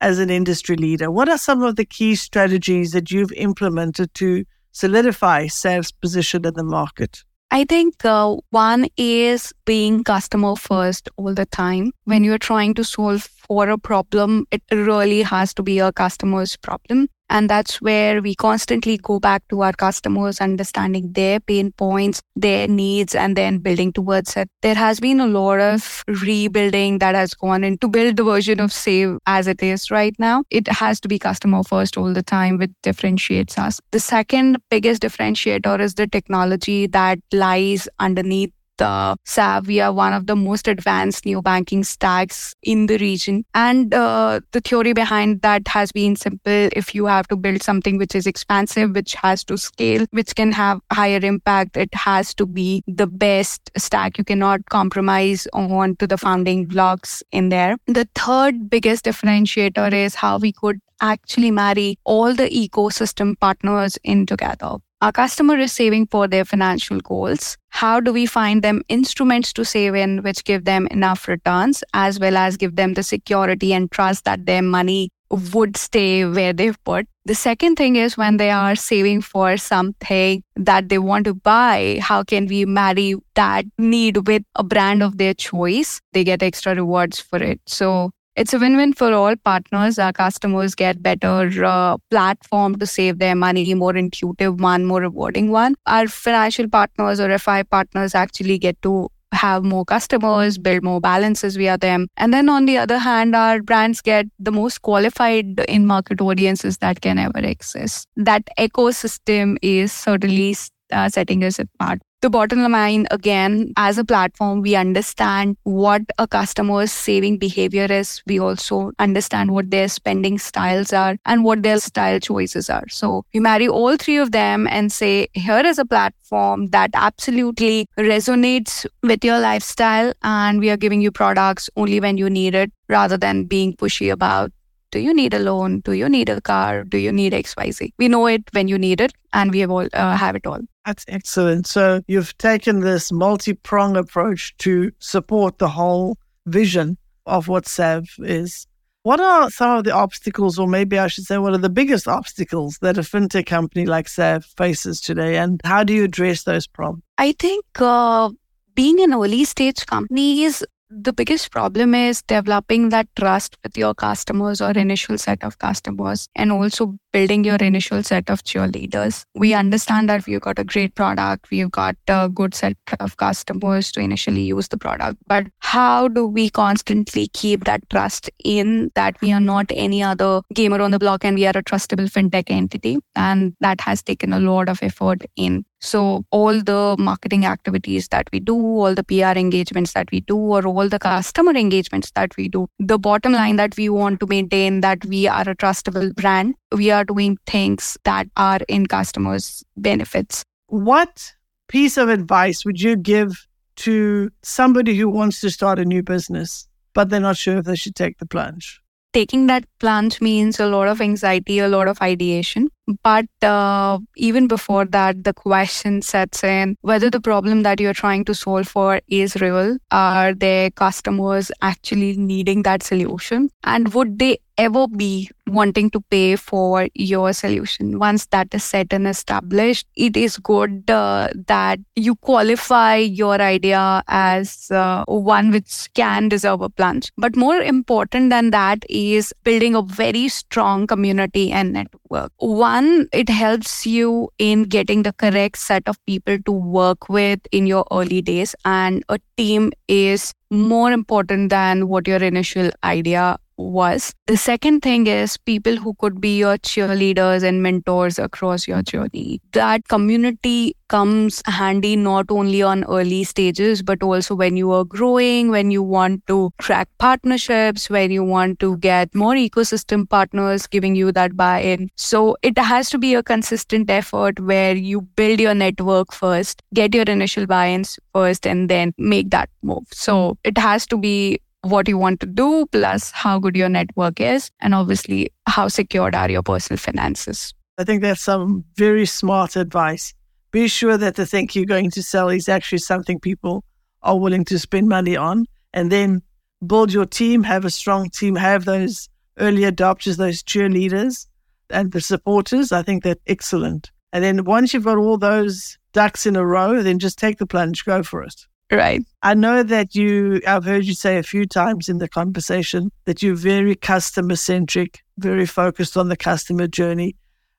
as 0.00 0.18
an 0.18 0.28
industry 0.28 0.76
leader. 0.76 1.10
What 1.10 1.28
are 1.28 1.38
some 1.38 1.62
of 1.62 1.76
the 1.76 1.84
key 1.84 2.14
strategies 2.16 2.90
that 2.90 3.10
you've 3.10 3.32
implemented 3.32 4.12
to 4.14 4.44
solidify 4.72 5.46
Sav's 5.46 5.92
position 5.92 6.44
in 6.44 6.54
the 6.54 6.64
market? 6.64 7.24
I 7.50 7.64
think 7.64 8.04
uh, 8.04 8.36
one 8.50 8.88
is 8.96 9.52
being 9.64 10.02
customer 10.02 10.56
first 10.56 11.08
all 11.16 11.32
the 11.32 11.46
time. 11.46 11.92
When 12.04 12.24
you're 12.24 12.38
trying 12.38 12.74
to 12.74 12.84
solve 12.84 13.22
for 13.22 13.68
a 13.68 13.78
problem, 13.78 14.46
it 14.50 14.62
really 14.72 15.22
has 15.22 15.54
to 15.54 15.62
be 15.62 15.78
a 15.78 15.92
customer's 15.92 16.56
problem. 16.56 17.08
And 17.28 17.50
that's 17.50 17.82
where 17.82 18.22
we 18.22 18.34
constantly 18.34 18.98
go 18.98 19.18
back 19.18 19.42
to 19.48 19.62
our 19.62 19.72
customers, 19.72 20.40
understanding 20.40 21.12
their 21.12 21.40
pain 21.40 21.72
points, 21.72 22.22
their 22.36 22.68
needs, 22.68 23.14
and 23.14 23.36
then 23.36 23.58
building 23.58 23.92
towards 23.92 24.36
it. 24.36 24.48
There 24.62 24.74
has 24.74 25.00
been 25.00 25.20
a 25.20 25.26
lot 25.26 25.60
of 25.60 26.04
rebuilding 26.06 26.98
that 26.98 27.14
has 27.14 27.34
gone 27.34 27.64
in 27.64 27.78
to 27.78 27.88
build 27.88 28.16
the 28.16 28.24
version 28.24 28.60
of 28.60 28.72
Sav 28.72 29.18
as 29.26 29.46
it 29.46 29.62
is 29.62 29.90
right 29.90 30.14
now. 30.18 30.44
It 30.50 30.68
has 30.68 31.00
to 31.00 31.08
be 31.08 31.18
customer 31.18 31.62
first 31.64 31.96
all 31.96 32.12
the 32.12 32.22
time, 32.22 32.58
which 32.58 32.70
differentiates 32.82 33.58
us. 33.58 33.80
The 33.90 34.00
second 34.00 34.58
biggest 34.70 35.02
differentiator 35.02 35.80
is 35.80 35.94
the 35.94 36.06
technology 36.06 36.86
that 36.88 37.18
lies 37.32 37.88
underneath 37.98 38.52
uh, 38.80 39.16
SAV. 39.24 39.70
Are 39.78 39.92
one 39.92 40.12
of 40.12 40.26
the 40.26 40.36
most 40.36 40.68
advanced 40.68 41.26
new 41.26 41.42
banking 41.42 41.84
stacks 41.84 42.54
in 42.62 42.86
the 42.86 42.98
region. 42.98 43.44
And 43.54 43.92
uh, 43.92 44.40
the 44.52 44.60
theory 44.60 44.92
behind 44.92 45.42
that 45.42 45.68
has 45.68 45.92
been 45.92 46.16
simple. 46.16 46.68
If 46.72 46.94
you 46.94 47.06
have 47.06 47.28
to 47.28 47.36
build 47.36 47.62
something 47.62 47.98
which 47.98 48.14
is 48.14 48.26
expansive, 48.26 48.94
which 48.94 49.14
has 49.14 49.44
to 49.44 49.58
scale, 49.58 50.06
which 50.10 50.34
can 50.34 50.52
have 50.52 50.80
higher 50.92 51.20
impact, 51.22 51.76
it 51.76 51.94
has 51.94 52.34
to 52.34 52.46
be 52.46 52.82
the 52.86 53.06
best 53.06 53.70
stack. 53.76 54.18
You 54.18 54.24
cannot 54.24 54.66
compromise 54.70 55.46
on 55.52 55.96
to 55.96 56.06
the 56.06 56.18
founding 56.18 56.66
blocks 56.66 57.22
in 57.32 57.48
there. 57.48 57.76
The 57.86 58.08
third 58.14 58.70
biggest 58.70 59.04
differentiator 59.04 59.92
is 59.92 60.14
how 60.14 60.38
we 60.38 60.52
could 60.52 60.80
actually 61.00 61.50
marry 61.50 61.98
all 62.04 62.34
the 62.34 62.48
ecosystem 62.48 63.38
partners 63.38 63.98
in 64.02 64.26
together. 64.26 64.76
Our 65.02 65.12
customer 65.12 65.58
is 65.58 65.72
saving 65.72 66.06
for 66.06 66.26
their 66.26 66.46
financial 66.46 67.00
goals. 67.00 67.58
How 67.68 68.00
do 68.00 68.14
we 68.14 68.24
find 68.24 68.62
them 68.62 68.80
instruments 68.88 69.52
to 69.52 69.64
save 69.64 69.94
in 69.94 70.22
which 70.22 70.42
give 70.44 70.64
them 70.64 70.86
enough 70.86 71.28
returns 71.28 71.84
as 71.92 72.18
well 72.18 72.34
as 72.38 72.56
give 72.56 72.76
them 72.76 72.94
the 72.94 73.02
security 73.02 73.74
and 73.74 73.92
trust 73.92 74.24
that 74.24 74.46
their 74.46 74.62
money 74.62 75.10
would 75.52 75.76
stay 75.76 76.24
where 76.24 76.54
they've 76.54 76.82
put? 76.84 77.06
The 77.26 77.34
second 77.34 77.76
thing 77.76 77.96
is 77.96 78.16
when 78.16 78.38
they 78.38 78.50
are 78.50 78.74
saving 78.74 79.20
for 79.20 79.58
something 79.58 80.42
that 80.54 80.88
they 80.88 80.98
want 80.98 81.26
to 81.26 81.34
buy, 81.34 81.98
how 82.00 82.22
can 82.22 82.46
we 82.46 82.64
marry 82.64 83.16
that 83.34 83.66
need 83.76 84.26
with 84.26 84.44
a 84.54 84.64
brand 84.64 85.02
of 85.02 85.18
their 85.18 85.34
choice? 85.34 86.00
They 86.14 86.24
get 86.24 86.42
extra 86.42 86.74
rewards 86.74 87.20
for 87.20 87.42
it. 87.42 87.60
So 87.66 88.12
it's 88.36 88.52
a 88.52 88.58
win-win 88.58 88.92
for 88.92 89.12
all 89.12 89.34
partners. 89.36 89.98
Our 89.98 90.12
customers 90.12 90.74
get 90.74 91.02
better 91.02 91.50
uh, 91.64 91.96
platform 92.10 92.76
to 92.78 92.86
save 92.86 93.18
their 93.18 93.34
money, 93.34 93.72
more 93.74 93.96
intuitive 93.96 94.60
one, 94.60 94.84
more 94.84 95.00
rewarding 95.00 95.50
one. 95.50 95.74
Our 95.86 96.06
financial 96.06 96.68
partners 96.68 97.18
or 97.18 97.36
FI 97.38 97.62
partners 97.64 98.14
actually 98.14 98.58
get 98.58 98.80
to 98.82 99.08
have 99.32 99.64
more 99.64 99.84
customers, 99.84 100.58
build 100.58 100.82
more 100.82 101.00
balances 101.00 101.56
via 101.56 101.76
them. 101.78 102.08
And 102.16 102.32
then 102.32 102.48
on 102.48 102.66
the 102.66 102.78
other 102.78 102.98
hand, 102.98 103.34
our 103.34 103.62
brands 103.62 104.00
get 104.00 104.26
the 104.38 104.52
most 104.52 104.82
qualified 104.82 105.60
in 105.68 105.86
market 105.86 106.20
audiences 106.20 106.78
that 106.78 107.00
can 107.00 107.18
ever 107.18 107.38
exist. 107.38 108.06
That 108.16 108.44
ecosystem 108.58 109.56
is 109.62 109.92
certainly 109.92 110.56
uh, 110.92 111.08
setting 111.08 111.42
us 111.42 111.58
apart 111.58 112.00
the 112.22 112.30
bottom 112.30 112.60
line 112.72 113.06
again 113.10 113.72
as 113.76 113.98
a 113.98 114.04
platform 114.04 114.62
we 114.62 114.74
understand 114.74 115.56
what 115.64 116.02
a 116.18 116.26
customer's 116.26 116.90
saving 116.90 117.38
behavior 117.38 117.86
is. 117.90 118.22
We 118.26 118.40
also 118.40 118.92
understand 118.98 119.52
what 119.52 119.70
their 119.70 119.88
spending 119.88 120.38
styles 120.38 120.92
are 120.92 121.18
and 121.26 121.44
what 121.44 121.62
their 121.62 121.78
style 121.78 122.18
choices 122.18 122.70
are. 122.70 122.88
So 122.88 123.24
we 123.34 123.40
marry 123.40 123.68
all 123.68 123.96
three 123.96 124.16
of 124.16 124.32
them 124.32 124.66
and 124.66 124.90
say 124.90 125.28
here 125.34 125.64
is 125.64 125.78
a 125.78 125.84
platform 125.84 126.68
that 126.68 126.90
absolutely 126.94 127.86
resonates 127.98 128.86
with 129.02 129.24
your 129.24 129.38
lifestyle 129.38 130.12
and 130.22 130.58
we 130.58 130.70
are 130.70 130.76
giving 130.76 131.00
you 131.00 131.10
products 131.10 131.68
only 131.76 132.00
when 132.00 132.16
you 132.16 132.30
need 132.30 132.54
it 132.54 132.72
rather 132.88 133.16
than 133.16 133.44
being 133.44 133.74
pushy 133.74 134.10
about 134.10 134.50
do 134.96 135.02
you 135.02 135.12
need 135.12 135.34
a 135.34 135.38
loan? 135.38 135.80
Do 135.80 135.92
you 135.92 136.08
need 136.08 136.30
a 136.30 136.40
car? 136.40 136.82
Do 136.82 136.96
you 136.96 137.12
need 137.12 137.34
XYZ? 137.34 137.92
We 137.98 138.08
know 138.08 138.26
it 138.26 138.44
when 138.52 138.66
you 138.66 138.78
need 138.78 139.02
it 139.02 139.12
and 139.34 139.50
we 139.50 139.58
have, 139.58 139.70
all, 139.70 139.86
uh, 139.92 140.16
have 140.16 140.34
it 140.36 140.46
all. 140.46 140.60
That's 140.86 141.04
excellent. 141.06 141.66
So 141.66 142.00
you've 142.08 142.36
taken 142.38 142.80
this 142.80 143.12
multi 143.12 143.52
prong 143.52 143.94
approach 143.98 144.56
to 144.58 144.90
support 144.98 145.58
the 145.58 145.68
whole 145.68 146.16
vision 146.46 146.96
of 147.26 147.46
what 147.46 147.68
SAV 147.68 148.06
is. 148.20 148.66
What 149.02 149.20
are 149.20 149.50
some 149.50 149.76
of 149.76 149.84
the 149.84 149.92
obstacles, 149.92 150.58
or 150.58 150.66
maybe 150.66 150.98
I 150.98 151.08
should 151.08 151.24
say, 151.24 151.36
what 151.36 151.52
are 151.52 151.58
the 151.58 151.68
biggest 151.68 152.08
obstacles 152.08 152.78
that 152.80 152.96
a 152.96 153.02
fintech 153.02 153.44
company 153.44 153.84
like 153.84 154.08
SAV 154.08 154.46
faces 154.46 155.02
today, 155.02 155.36
and 155.36 155.60
how 155.64 155.84
do 155.84 155.92
you 155.92 156.04
address 156.04 156.44
those 156.44 156.66
problems? 156.66 157.04
I 157.18 157.32
think 157.32 157.66
uh, 157.76 158.30
being 158.74 159.00
an 159.02 159.12
early 159.12 159.44
stage 159.44 159.84
company 159.84 160.44
is 160.44 160.64
the 160.88 161.12
biggest 161.12 161.50
problem 161.50 161.94
is 161.94 162.22
developing 162.22 162.90
that 162.90 163.08
trust 163.16 163.56
with 163.62 163.76
your 163.76 163.94
customers 163.94 164.60
or 164.60 164.70
initial 164.70 165.18
set 165.18 165.42
of 165.42 165.58
customers 165.58 166.28
and 166.36 166.52
also 166.52 166.96
building 167.12 167.44
your 167.44 167.56
initial 167.56 168.02
set 168.02 168.30
of 168.30 168.44
cheerleaders. 168.44 169.24
We 169.34 169.52
understand 169.52 170.08
that 170.08 170.26
we've 170.26 170.40
got 170.40 170.58
a 170.58 170.64
great 170.64 170.94
product, 170.94 171.50
we've 171.50 171.70
got 171.70 171.96
a 172.06 172.28
good 172.28 172.54
set 172.54 172.76
of 173.00 173.16
customers 173.16 173.90
to 173.92 174.00
initially 174.00 174.42
use 174.42 174.68
the 174.68 174.78
product, 174.78 175.18
but 175.26 175.46
how 175.58 176.08
do 176.08 176.26
we 176.26 176.50
constantly 176.50 177.28
keep 177.28 177.64
that 177.64 177.88
trust 177.90 178.30
in 178.44 178.92
that 178.94 179.20
we 179.20 179.32
are 179.32 179.40
not 179.40 179.66
any 179.70 180.02
other 180.02 180.42
gamer 180.54 180.80
on 180.80 180.92
the 180.92 180.98
block 180.98 181.24
and 181.24 181.36
we 181.36 181.46
are 181.46 181.56
a 181.56 181.62
trustable 181.62 182.10
fintech 182.10 182.44
entity? 182.48 182.98
And 183.16 183.54
that 183.60 183.80
has 183.80 184.02
taken 184.02 184.32
a 184.32 184.40
lot 184.40 184.68
of 184.68 184.82
effort 184.82 185.22
in 185.36 185.64
so, 185.80 186.24
all 186.30 186.60
the 186.62 186.96
marketing 186.98 187.44
activities 187.44 188.08
that 188.08 188.28
we 188.32 188.40
do, 188.40 188.56
all 188.56 188.94
the 188.94 189.04
PR 189.04 189.38
engagements 189.38 189.92
that 189.92 190.10
we 190.10 190.20
do, 190.20 190.36
or 190.36 190.66
all 190.66 190.88
the 190.88 190.98
customer 190.98 191.52
engagements 191.52 192.10
that 192.12 192.36
we 192.36 192.48
do, 192.48 192.66
the 192.78 192.98
bottom 192.98 193.32
line 193.32 193.56
that 193.56 193.76
we 193.76 193.88
want 193.88 194.20
to 194.20 194.26
maintain 194.26 194.80
that 194.80 195.04
we 195.04 195.28
are 195.28 195.48
a 195.48 195.54
trustable 195.54 196.14
brand. 196.14 196.54
We 196.72 196.90
are 196.90 197.04
doing 197.04 197.38
things 197.46 197.98
that 198.04 198.26
are 198.36 198.60
in 198.68 198.86
customers' 198.86 199.62
benefits. 199.76 200.42
What 200.68 201.34
piece 201.68 201.96
of 201.96 202.08
advice 202.08 202.64
would 202.64 202.80
you 202.80 202.96
give 202.96 203.46
to 203.76 204.30
somebody 204.42 204.96
who 204.96 205.10
wants 205.10 205.40
to 205.42 205.50
start 205.50 205.78
a 205.78 205.84
new 205.84 206.02
business, 206.02 206.66
but 206.94 207.10
they're 207.10 207.20
not 207.20 207.36
sure 207.36 207.58
if 207.58 207.66
they 207.66 207.76
should 207.76 207.94
take 207.94 208.18
the 208.18 208.26
plunge? 208.26 208.80
taking 209.16 209.46
that 209.46 209.64
plunge 209.80 210.20
means 210.20 210.60
a 210.60 210.66
lot 210.66 210.88
of 210.88 211.00
anxiety, 211.00 211.58
a 211.58 211.68
lot 211.68 211.88
of 211.88 212.02
ideation. 212.02 212.68
But 213.02 213.26
uh, 213.42 213.98
even 214.16 214.46
before 214.46 214.84
that, 214.86 215.24
the 215.24 215.32
question 215.32 216.02
sets 216.02 216.44
in 216.44 216.76
whether 216.82 217.10
the 217.10 217.20
problem 217.20 217.62
that 217.62 217.80
you're 217.80 217.94
trying 217.94 218.24
to 218.26 218.34
solve 218.34 218.68
for 218.68 219.00
is 219.08 219.36
real. 219.36 219.78
Are 219.90 220.34
there 220.34 220.70
customers 220.70 221.50
actually 221.62 222.16
needing 222.16 222.62
that 222.62 222.82
solution? 222.82 223.50
And 223.64 223.92
would 223.92 224.18
they 224.18 224.38
ever 224.58 224.86
be 224.88 225.30
wanting 225.46 225.90
to 225.90 226.00
pay 226.00 226.36
for 226.36 226.88
your 226.94 227.32
solution. 227.32 227.98
Once 227.98 228.26
that 228.26 228.48
is 228.52 228.64
set 228.64 228.92
and 228.92 229.06
established, 229.06 229.86
it 229.96 230.16
is 230.16 230.38
good 230.38 230.90
uh, 230.90 231.28
that 231.46 231.78
you 231.94 232.16
qualify 232.16 232.96
your 232.96 233.40
idea 233.40 234.02
as 234.08 234.70
uh, 234.70 235.04
one 235.06 235.50
which 235.50 235.88
can 235.94 236.28
deserve 236.28 236.62
a 236.62 236.68
plunge. 236.68 237.12
But 237.16 237.36
more 237.36 237.58
important 237.58 238.30
than 238.30 238.50
that 238.50 238.84
is 238.88 239.32
building 239.44 239.74
a 239.74 239.82
very 239.82 240.28
strong 240.28 240.86
community 240.86 241.52
and 241.52 241.72
network. 241.72 242.02
One, 242.38 243.08
it 243.12 243.28
helps 243.28 243.86
you 243.86 244.30
in 244.38 244.64
getting 244.64 245.02
the 245.02 245.12
correct 245.12 245.58
set 245.58 245.88
of 245.88 245.98
people 246.06 246.38
to 246.44 246.52
work 246.52 247.08
with 247.08 247.40
in 247.52 247.66
your 247.66 247.84
early 247.90 248.22
days, 248.22 248.54
and 248.64 249.04
a 249.08 249.18
team 249.36 249.72
is 249.88 250.32
more 250.50 250.92
important 250.92 251.50
than 251.50 251.88
what 251.88 252.06
your 252.06 252.22
initial 252.22 252.70
idea 252.84 253.36
was. 253.56 254.12
The 254.26 254.36
second 254.36 254.80
thing 254.80 255.06
is 255.06 255.36
people 255.36 255.76
who 255.76 255.94
could 255.94 256.20
be 256.20 256.38
your 256.38 256.58
cheerleaders 256.58 257.42
and 257.42 257.62
mentors 257.62 258.18
across 258.18 258.66
your 258.66 258.82
journey. 258.82 259.40
That 259.52 259.88
community 259.88 260.76
comes 260.88 261.42
handy 261.46 261.96
not 261.96 262.26
only 262.30 262.62
on 262.62 262.84
early 262.84 263.24
stages, 263.24 263.82
but 263.82 264.02
also 264.02 264.34
when 264.34 264.56
you 264.56 264.70
are 264.72 264.84
growing, 264.84 265.50
when 265.50 265.70
you 265.70 265.82
want 265.82 266.26
to 266.28 266.50
track 266.58 266.88
partnerships, 266.98 267.90
when 267.90 268.10
you 268.10 268.22
want 268.22 268.60
to 268.60 268.76
get 268.78 269.14
more 269.14 269.34
ecosystem 269.34 270.08
partners 270.08 270.66
giving 270.66 270.94
you 270.94 271.10
that 271.12 271.36
buy 271.36 271.60
in. 271.60 271.88
So 271.96 272.36
it 272.42 272.56
has 272.58 272.88
to 272.90 272.98
be 272.98 273.14
a 273.14 273.22
consistent 273.22 273.90
effort 273.90 274.38
where 274.38 274.74
you 274.76 275.00
build 275.00 275.40
your 275.40 275.54
network 275.54 276.12
first, 276.12 276.62
get 276.74 276.94
your 276.94 277.04
initial 277.04 277.46
buy 277.46 277.70
ins 277.70 277.98
first, 278.12 278.46
and 278.46 278.68
then 278.68 278.92
make 278.98 279.30
that 279.30 279.48
move. 279.62 279.86
So 279.92 280.38
it 280.44 280.56
has 280.58 280.86
to 280.88 280.96
be 280.96 281.40
what 281.70 281.88
you 281.88 281.98
want 281.98 282.20
to 282.20 282.26
do, 282.26 282.66
plus 282.72 283.10
how 283.10 283.38
good 283.38 283.56
your 283.56 283.68
network 283.68 284.20
is, 284.20 284.50
and 284.60 284.74
obviously 284.74 285.30
how 285.46 285.68
secured 285.68 286.14
are 286.14 286.30
your 286.30 286.42
personal 286.42 286.78
finances. 286.78 287.54
I 287.78 287.84
think 287.84 288.02
that's 288.02 288.22
some 288.22 288.64
very 288.76 289.06
smart 289.06 289.56
advice. 289.56 290.14
Be 290.50 290.68
sure 290.68 290.96
that 290.96 291.16
the 291.16 291.26
thing 291.26 291.48
you're 291.52 291.66
going 291.66 291.90
to 291.90 292.02
sell 292.02 292.28
is 292.28 292.48
actually 292.48 292.78
something 292.78 293.20
people 293.20 293.64
are 294.02 294.18
willing 294.18 294.44
to 294.46 294.58
spend 294.58 294.88
money 294.88 295.16
on, 295.16 295.46
and 295.74 295.92
then 295.92 296.22
build 296.66 296.92
your 296.92 297.06
team, 297.06 297.42
have 297.42 297.64
a 297.64 297.70
strong 297.70 298.08
team, 298.10 298.36
have 298.36 298.64
those 298.64 299.08
early 299.38 299.62
adopters, 299.62 300.16
those 300.16 300.42
cheerleaders, 300.42 301.26
and 301.68 301.92
the 301.92 302.00
supporters. 302.00 302.72
I 302.72 302.82
think 302.82 303.02
that's 303.02 303.20
excellent. 303.26 303.90
And 304.12 304.24
then 304.24 304.44
once 304.44 304.72
you've 304.72 304.84
got 304.84 304.96
all 304.96 305.18
those 305.18 305.76
ducks 305.92 306.24
in 306.24 306.36
a 306.36 306.46
row, 306.46 306.82
then 306.82 306.98
just 306.98 307.18
take 307.18 307.38
the 307.38 307.46
plunge, 307.46 307.84
go 307.84 308.02
for 308.02 308.22
it. 308.22 308.46
Right. 308.70 309.04
I 309.22 309.34
know 309.34 309.62
that 309.62 309.94
you, 309.94 310.40
I've 310.46 310.64
heard 310.64 310.84
you 310.84 310.94
say 310.94 311.18
a 311.18 311.22
few 311.22 311.46
times 311.46 311.88
in 311.88 311.98
the 311.98 312.08
conversation 312.08 312.90
that 313.04 313.22
you're 313.22 313.36
very 313.36 313.76
customer 313.76 314.34
centric, 314.34 315.02
very 315.18 315.46
focused 315.46 315.96
on 315.96 316.08
the 316.08 316.16
customer 316.16 316.66
journey. 316.66 317.14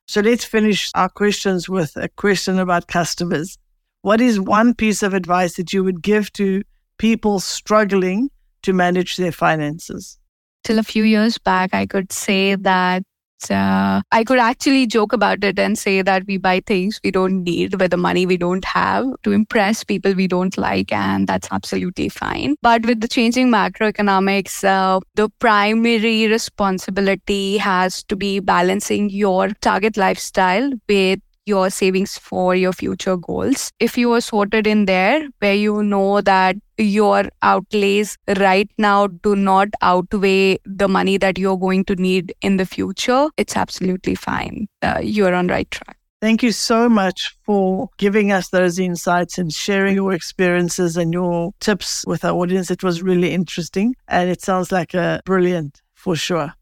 So 0.07 0.21
let's 0.21 0.43
finish 0.43 0.91
our 0.95 1.09
questions 1.09 1.69
with 1.69 1.95
a 1.95 2.09
question 2.09 2.59
about 2.59 2.87
customers. 2.87 3.57
What 4.01 4.19
is 4.19 4.39
one 4.39 4.73
piece 4.73 5.01
of 5.01 5.13
advice 5.13 5.55
that 5.55 5.71
you 5.71 5.83
would 5.83 6.01
give 6.01 6.31
to 6.33 6.63
people 6.97 7.39
struggling 7.39 8.29
to 8.63 8.73
manage 8.73 9.17
their 9.17 9.31
finances? 9.31 10.17
Till 10.63 10.79
a 10.79 10.83
few 10.83 11.03
years 11.03 11.37
back, 11.37 11.73
I 11.73 11.85
could 11.85 12.11
say 12.11 12.55
that 12.55 13.03
uh, 13.49 14.01
I 14.11 14.23
could 14.23 14.39
actually 14.39 14.87
joke 14.87 15.13
about 15.13 15.43
it 15.43 15.59
and 15.59 15.77
say 15.77 16.01
that 16.01 16.23
we 16.27 16.37
buy 16.37 16.61
things 16.65 16.99
we 17.03 17.11
don't 17.11 17.43
need 17.43 17.79
with 17.79 17.91
the 17.91 17.97
money 17.97 18.25
we 18.25 18.37
don't 18.37 18.65
have 18.65 19.05
to 19.23 19.31
impress 19.31 19.83
people 19.83 20.13
we 20.13 20.27
don't 20.27 20.57
like, 20.57 20.91
and 20.91 21.27
that's 21.27 21.47
absolutely 21.51 22.09
fine. 22.09 22.55
But 22.61 22.85
with 22.85 23.01
the 23.01 23.07
changing 23.07 23.49
macroeconomics, 23.49 24.63
uh, 24.63 24.99
the 25.15 25.29
primary 25.39 26.27
responsibility 26.27 27.57
has 27.57 28.03
to 28.05 28.15
be 28.15 28.39
balancing 28.39 29.09
your 29.09 29.49
target 29.61 29.97
lifestyle 29.97 30.71
with 30.89 31.19
your 31.47 31.69
savings 31.69 32.17
for 32.17 32.55
your 32.55 32.73
future 32.73 33.17
goals. 33.17 33.71
If 33.79 33.97
you 33.97 34.11
are 34.13 34.21
sorted 34.21 34.67
in 34.67 34.85
there 34.85 35.27
where 35.39 35.55
you 35.55 35.81
know 35.83 36.21
that 36.21 36.57
your 36.77 37.29
outlays 37.41 38.17
right 38.37 38.69
now 38.77 39.07
do 39.07 39.35
not 39.35 39.69
outweigh 39.81 40.59
the 40.65 40.87
money 40.87 41.17
that 41.17 41.37
you're 41.37 41.57
going 41.57 41.85
to 41.85 41.95
need 41.95 42.33
in 42.41 42.57
the 42.57 42.65
future, 42.65 43.29
it's 43.37 43.55
absolutely 43.55 44.15
fine. 44.15 44.67
Uh, 44.81 44.99
you're 45.01 45.33
on 45.33 45.47
right 45.47 45.69
track. 45.71 45.97
Thank 46.19 46.41
you 46.41 46.51
so 46.51 46.89
much 46.89 47.37
for 47.43 47.89
giving 47.97 48.31
us 48.31 48.49
those 48.49 48.79
insights 48.79 49.37
and 49.37 49.53
sharing 49.53 49.95
your 49.95 50.13
experiences 50.13 50.97
and 50.97 51.13
your 51.13 51.51
tips 51.59 52.03
with 52.07 52.25
our 52.25 52.31
audience. 52.31 52.71
It 52.71 52.81
was 52.83 53.03
really 53.03 53.31
interesting 53.31 53.95
and 54.07 54.27
it 54.27 54.41
sounds 54.41 54.71
like 54.71 54.95
a 54.95 55.21
brilliant 55.25 55.81
for 55.93 56.15
sure. 56.15 56.53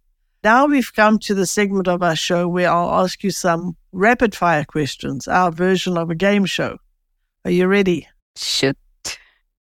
Now 0.45 0.67
we've 0.67 0.93
come 0.93 1.17
to 1.21 1.34
the 1.34 1.47
segment 1.47 1.88
of 1.88 2.03
our 2.03 2.15
show 2.15 2.47
where 2.47 2.69
I'll 2.69 3.03
ask 3.03 3.23
you 3.23 3.31
some 3.31 3.75
rapid 3.91 4.36
fire 4.36 4.63
questions, 4.63 5.27
our 5.27 5.51
version 5.51 5.97
of 5.97 6.12
a 6.12 6.13
game 6.13 6.45
show. 6.45 6.77
Are 7.45 7.49
you 7.49 7.65
ready? 7.65 8.08
Shoot. 8.36 8.77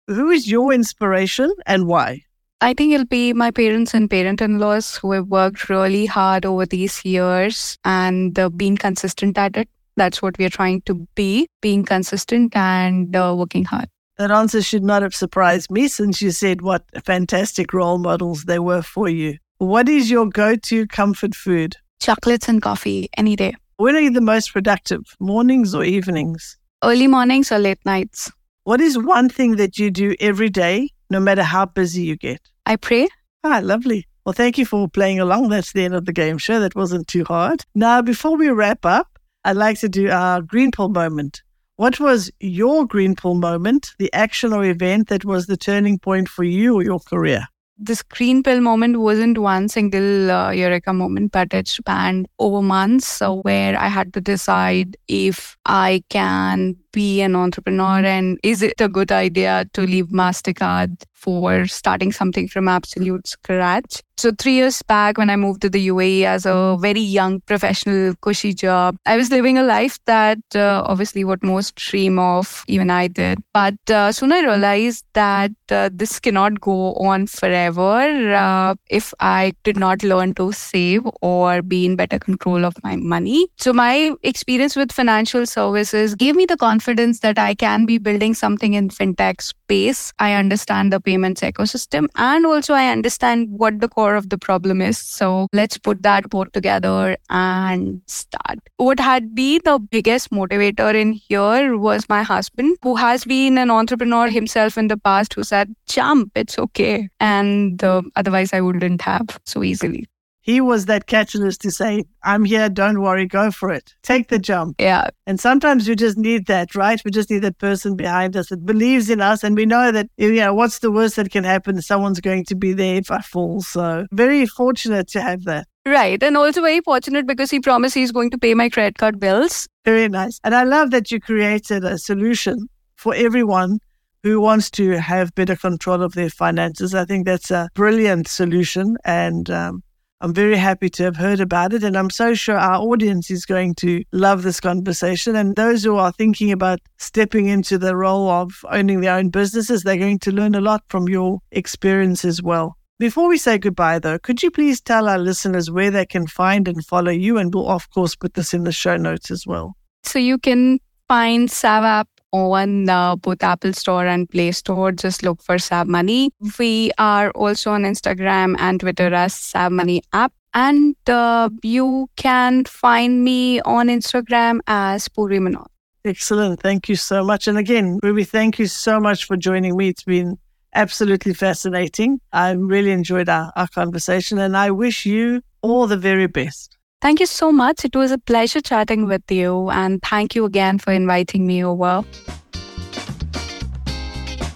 Who 0.08 0.30
is 0.30 0.50
your 0.50 0.72
inspiration 0.72 1.52
and 1.66 1.86
why? 1.86 2.22
I 2.60 2.74
think 2.74 2.92
it'll 2.92 3.06
be 3.06 3.32
my 3.32 3.52
parents 3.52 3.94
and 3.94 4.10
parent 4.10 4.42
in 4.42 4.58
laws 4.58 4.96
who 4.96 5.12
have 5.12 5.28
worked 5.28 5.68
really 5.68 6.06
hard 6.06 6.44
over 6.44 6.66
these 6.66 7.04
years 7.04 7.78
and 7.84 8.36
uh, 8.36 8.48
been 8.48 8.76
consistent 8.76 9.38
at 9.38 9.56
it. 9.56 9.68
That's 9.96 10.20
what 10.20 10.36
we 10.36 10.46
are 10.46 10.56
trying 10.58 10.82
to 10.86 11.06
be 11.14 11.46
being 11.60 11.84
consistent 11.84 12.56
and 12.56 13.14
uh, 13.14 13.36
working 13.38 13.66
hard. 13.66 13.88
That 14.18 14.32
answer 14.32 14.60
should 14.60 14.82
not 14.82 15.02
have 15.02 15.14
surprised 15.14 15.70
me 15.70 15.86
since 15.86 16.20
you 16.20 16.32
said 16.32 16.60
what 16.60 16.84
fantastic 17.04 17.72
role 17.72 17.98
models 17.98 18.46
they 18.46 18.58
were 18.58 18.82
for 18.82 19.08
you. 19.08 19.38
What 19.62 19.88
is 19.88 20.10
your 20.10 20.26
go 20.26 20.56
to 20.56 20.88
comfort 20.88 21.36
food? 21.36 21.76
Chocolates 22.00 22.48
and 22.48 22.60
coffee 22.60 23.08
any 23.16 23.36
day. 23.36 23.54
When 23.76 23.94
are 23.94 24.00
you 24.00 24.10
the 24.10 24.20
most 24.20 24.52
productive, 24.52 25.02
mornings 25.20 25.72
or 25.72 25.84
evenings? 25.84 26.58
Early 26.82 27.06
mornings 27.06 27.52
or 27.52 27.60
late 27.60 27.78
nights. 27.84 28.32
What 28.64 28.80
is 28.80 28.98
one 28.98 29.28
thing 29.28 29.54
that 29.58 29.78
you 29.78 29.92
do 29.92 30.16
every 30.18 30.50
day, 30.50 30.90
no 31.10 31.20
matter 31.20 31.44
how 31.44 31.66
busy 31.66 32.02
you 32.02 32.16
get? 32.16 32.40
I 32.66 32.74
pray. 32.74 33.06
Ah, 33.44 33.60
lovely. 33.62 34.08
Well, 34.26 34.32
thank 34.32 34.58
you 34.58 34.66
for 34.66 34.88
playing 34.88 35.20
along. 35.20 35.50
That's 35.50 35.72
the 35.72 35.84
end 35.84 35.94
of 35.94 36.06
the 36.06 36.12
game 36.12 36.38
show. 36.38 36.58
That 36.58 36.74
wasn't 36.74 37.06
too 37.06 37.22
hard. 37.22 37.62
Now, 37.72 38.02
before 38.02 38.36
we 38.36 38.48
wrap 38.48 38.84
up, 38.84 39.16
I'd 39.44 39.54
like 39.54 39.78
to 39.78 39.88
do 39.88 40.10
our 40.10 40.42
green 40.42 40.72
pill 40.72 40.88
moment. 40.88 41.40
What 41.76 42.00
was 42.00 42.32
your 42.40 42.84
green 42.84 43.14
pill 43.14 43.36
moment, 43.36 43.92
the 44.00 44.12
action 44.12 44.52
or 44.52 44.64
event 44.64 45.06
that 45.06 45.24
was 45.24 45.46
the 45.46 45.56
turning 45.56 46.00
point 46.00 46.28
for 46.28 46.42
you 46.42 46.74
or 46.74 46.82
your 46.82 46.98
career? 46.98 47.46
This 47.82 48.02
green 48.02 48.42
pill 48.42 48.60
moment 48.60 49.00
wasn't 49.00 49.38
one 49.38 49.68
single 49.68 50.30
uh, 50.30 50.50
eureka 50.50 50.92
moment, 50.92 51.32
but 51.32 51.52
it 51.52 51.68
spanned 51.68 52.28
over 52.38 52.62
months. 52.62 53.06
So 53.06 53.40
where 53.42 53.78
I 53.78 53.88
had 53.88 54.12
to 54.14 54.20
decide 54.20 54.96
if 55.08 55.56
I 55.66 56.02
can 56.08 56.76
be 56.92 57.20
an 57.22 57.34
entrepreneur 57.34 58.04
and 58.04 58.38
is 58.42 58.62
it 58.62 58.80
a 58.80 58.88
good 58.88 59.10
idea 59.10 59.66
to 59.72 59.82
leave 59.82 60.08
Mastercard 60.08 61.02
for 61.14 61.66
starting 61.66 62.12
something 62.12 62.48
from 62.48 62.68
absolute 62.68 63.26
scratch? 63.26 64.02
So, 64.18 64.30
three 64.30 64.52
years 64.54 64.82
back, 64.82 65.18
when 65.18 65.30
I 65.30 65.36
moved 65.36 65.62
to 65.62 65.70
the 65.70 65.88
UAE 65.88 66.24
as 66.24 66.46
a 66.46 66.76
very 66.78 67.00
young 67.00 67.40
professional, 67.40 68.14
cushy 68.20 68.52
job, 68.54 68.96
I 69.04 69.16
was 69.16 69.30
living 69.30 69.58
a 69.58 69.64
life 69.64 69.98
that 70.04 70.38
uh, 70.54 70.82
obviously 70.86 71.24
what 71.24 71.42
most 71.42 71.74
dream 71.74 72.18
of, 72.18 72.62
even 72.68 72.90
I 72.90 73.08
did. 73.08 73.38
But 73.52 73.90
uh, 73.90 74.12
soon 74.12 74.32
I 74.32 74.40
realized 74.42 75.06
that 75.14 75.50
uh, 75.70 75.88
this 75.92 76.20
cannot 76.20 76.60
go 76.60 76.92
on 76.94 77.26
forever 77.26 78.34
uh, 78.34 78.74
if 78.90 79.12
I 79.18 79.54
did 79.64 79.76
not 79.76 80.04
learn 80.04 80.34
to 80.34 80.52
save 80.52 81.02
or 81.20 81.62
be 81.62 81.86
in 81.86 81.96
better 81.96 82.18
control 82.18 82.64
of 82.64 82.76
my 82.84 82.96
money. 82.96 83.48
So, 83.58 83.72
my 83.72 84.12
experience 84.22 84.76
with 84.76 84.92
financial 84.92 85.46
services 85.46 86.14
gave 86.14 86.36
me 86.36 86.46
the 86.46 86.56
confidence 86.56 86.81
that 86.84 87.38
I 87.38 87.54
can 87.54 87.86
be 87.86 87.98
building 87.98 88.34
something 88.34 88.74
in 88.74 88.88
fintech 88.88 89.40
space. 89.40 90.12
I 90.18 90.34
understand 90.34 90.92
the 90.92 91.00
payments 91.00 91.40
ecosystem 91.40 92.08
and 92.16 92.46
also 92.46 92.74
I 92.74 92.88
understand 92.90 93.48
what 93.50 93.80
the 93.80 93.88
core 93.88 94.14
of 94.14 94.28
the 94.28 94.38
problem 94.38 94.80
is. 94.80 94.98
So 94.98 95.48
let's 95.52 95.78
put 95.78 96.02
that 96.02 96.28
both 96.30 96.52
together 96.52 97.16
and 97.30 98.02
start. 98.06 98.58
What 98.76 99.00
had 99.00 99.34
been 99.34 99.60
the 99.64 99.78
biggest 99.78 100.30
motivator 100.30 100.94
in 100.94 101.12
here 101.12 101.76
was 101.76 102.08
my 102.08 102.22
husband, 102.22 102.76
who 102.82 102.96
has 102.96 103.24
been 103.24 103.58
an 103.58 103.70
entrepreneur 103.70 104.28
himself 104.28 104.76
in 104.76 104.88
the 104.88 104.96
past, 104.96 105.34
who 105.34 105.44
said, 105.44 105.74
jump, 105.86 106.32
it's 106.34 106.58
okay. 106.58 107.08
And 107.20 107.82
uh, 107.82 108.02
otherwise, 108.16 108.52
I 108.52 108.60
wouldn't 108.60 109.02
have 109.02 109.40
so 109.44 109.62
easily 109.62 110.06
he 110.42 110.60
was 110.60 110.86
that 110.86 111.06
catalyst 111.06 111.60
to 111.62 111.70
say, 111.70 112.04
I'm 112.24 112.44
here, 112.44 112.68
don't 112.68 113.00
worry, 113.00 113.26
go 113.26 113.50
for 113.52 113.70
it. 113.70 113.94
Take 114.02 114.28
the 114.28 114.40
jump. 114.40 114.76
Yeah. 114.78 115.08
And 115.26 115.38
sometimes 115.40 115.88
we 115.88 115.94
just 115.94 116.18
need 116.18 116.46
that, 116.46 116.74
right? 116.74 117.00
We 117.04 117.12
just 117.12 117.30
need 117.30 117.42
that 117.42 117.58
person 117.58 117.96
behind 117.96 118.36
us 118.36 118.48
that 118.48 118.66
believes 118.66 119.08
in 119.08 119.20
us. 119.20 119.44
And 119.44 119.56
we 119.56 119.66
know 119.66 119.92
that, 119.92 120.08
you 120.16 120.34
know, 120.34 120.52
what's 120.52 120.80
the 120.80 120.90
worst 120.90 121.16
that 121.16 121.30
can 121.30 121.44
happen? 121.44 121.80
Someone's 121.80 122.20
going 122.20 122.44
to 122.46 122.56
be 122.56 122.72
there 122.72 122.96
if 122.96 123.10
I 123.10 123.20
fall. 123.20 123.62
So 123.62 124.06
very 124.10 124.44
fortunate 124.46 125.08
to 125.08 125.22
have 125.22 125.44
that. 125.44 125.68
Right. 125.86 126.20
And 126.20 126.36
also 126.36 126.60
very 126.60 126.80
fortunate 126.80 127.26
because 127.26 127.50
he 127.50 127.60
promised 127.60 127.94
he's 127.94 128.12
going 128.12 128.30
to 128.30 128.38
pay 128.38 128.54
my 128.54 128.68
credit 128.68 128.98
card 128.98 129.20
bills. 129.20 129.68
Very 129.84 130.08
nice. 130.08 130.40
And 130.42 130.56
I 130.56 130.64
love 130.64 130.90
that 130.90 131.12
you 131.12 131.20
created 131.20 131.84
a 131.84 131.98
solution 131.98 132.68
for 132.96 133.14
everyone 133.14 133.78
who 134.24 134.40
wants 134.40 134.70
to 134.70 134.90
have 134.92 135.34
better 135.34 135.56
control 135.56 136.02
of 136.02 136.14
their 136.14 136.30
finances. 136.30 136.94
I 136.94 137.04
think 137.04 137.26
that's 137.26 137.50
a 137.50 137.68
brilliant 137.74 138.28
solution. 138.28 138.96
And 139.04 139.50
um, 139.50 139.82
I'm 140.22 140.32
very 140.32 140.56
happy 140.56 140.88
to 140.88 141.02
have 141.02 141.16
heard 141.16 141.40
about 141.40 141.72
it. 141.72 141.82
And 141.82 141.96
I'm 141.96 142.08
so 142.08 142.32
sure 142.32 142.56
our 142.56 142.80
audience 142.80 143.28
is 143.28 143.44
going 143.44 143.74
to 143.76 144.04
love 144.12 144.44
this 144.44 144.60
conversation. 144.60 145.34
And 145.34 145.56
those 145.56 145.82
who 145.82 145.96
are 145.96 146.12
thinking 146.12 146.52
about 146.52 146.78
stepping 146.98 147.48
into 147.48 147.76
the 147.76 147.96
role 147.96 148.30
of 148.30 148.64
owning 148.70 149.00
their 149.00 149.16
own 149.16 149.30
businesses, 149.30 149.82
they're 149.82 149.96
going 149.96 150.20
to 150.20 150.30
learn 150.30 150.54
a 150.54 150.60
lot 150.60 150.84
from 150.88 151.08
your 151.08 151.40
experience 151.50 152.24
as 152.24 152.40
well. 152.40 152.76
Before 153.00 153.28
we 153.28 153.36
say 153.36 153.58
goodbye, 153.58 153.98
though, 153.98 154.20
could 154.20 154.44
you 154.44 154.52
please 154.52 154.80
tell 154.80 155.08
our 155.08 155.18
listeners 155.18 155.72
where 155.72 155.90
they 155.90 156.06
can 156.06 156.28
find 156.28 156.68
and 156.68 156.86
follow 156.86 157.10
you? 157.10 157.36
And 157.36 157.52
we'll, 157.52 157.68
of 157.68 157.90
course, 157.90 158.14
put 158.14 158.34
this 158.34 158.54
in 158.54 158.62
the 158.62 158.70
show 158.70 158.96
notes 158.96 159.28
as 159.28 159.44
well. 159.44 159.74
So 160.04 160.20
you 160.20 160.38
can 160.38 160.78
find 161.08 161.48
SavApp 161.48 162.04
on 162.32 162.86
both 163.20 163.42
Apple 163.42 163.72
Store 163.72 164.06
and 164.06 164.28
Play 164.28 164.52
Store. 164.52 164.92
Just 164.92 165.22
look 165.22 165.42
for 165.42 165.58
Sav 165.58 165.86
Money. 165.86 166.30
We 166.58 166.90
are 166.98 167.30
also 167.30 167.72
on 167.72 167.82
Instagram 167.82 168.56
and 168.58 168.80
Twitter 168.80 169.12
as 169.14 169.34
Sav 169.34 169.72
Money 169.72 170.02
app. 170.12 170.32
And 170.54 170.96
uh, 171.08 171.48
you 171.62 172.08
can 172.16 172.64
find 172.64 173.24
me 173.24 173.60
on 173.62 173.88
Instagram 173.88 174.60
as 174.66 175.08
Purvi 175.08 175.38
Munot. 175.38 175.66
Excellent. 176.04 176.60
Thank 176.60 176.88
you 176.88 176.96
so 176.96 177.24
much. 177.24 177.46
And 177.46 177.56
again, 177.56 178.00
Purvi, 178.00 178.26
thank 178.26 178.58
you 178.58 178.66
so 178.66 179.00
much 179.00 179.24
for 179.24 179.36
joining 179.36 179.76
me. 179.76 179.88
It's 179.88 180.02
been 180.02 180.36
absolutely 180.74 181.32
fascinating. 181.32 182.20
I 182.32 182.52
really 182.52 182.90
enjoyed 182.90 183.28
our, 183.28 183.52
our 183.56 183.68
conversation 183.68 184.38
and 184.38 184.56
I 184.56 184.70
wish 184.70 185.06
you 185.06 185.42
all 185.62 185.86
the 185.86 185.96
very 185.96 186.26
best. 186.26 186.76
Thank 187.02 187.18
you 187.18 187.26
so 187.26 187.50
much. 187.50 187.84
It 187.84 187.96
was 187.96 188.12
a 188.12 188.18
pleasure 188.18 188.60
chatting 188.60 189.06
with 189.06 189.28
you. 189.28 189.70
And 189.70 190.00
thank 190.02 190.36
you 190.36 190.44
again 190.44 190.78
for 190.78 190.92
inviting 190.92 191.48
me 191.48 191.64
over. 191.64 192.04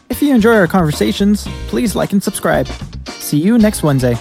If 0.08 0.22
you 0.22 0.32
enjoy 0.32 0.54
our 0.54 0.68
conversations, 0.68 1.46
please 1.66 1.96
like 1.96 2.12
and 2.12 2.22
subscribe. 2.22 2.68
See 3.08 3.38
you 3.38 3.58
next 3.58 3.82
Wednesday. 3.82 4.16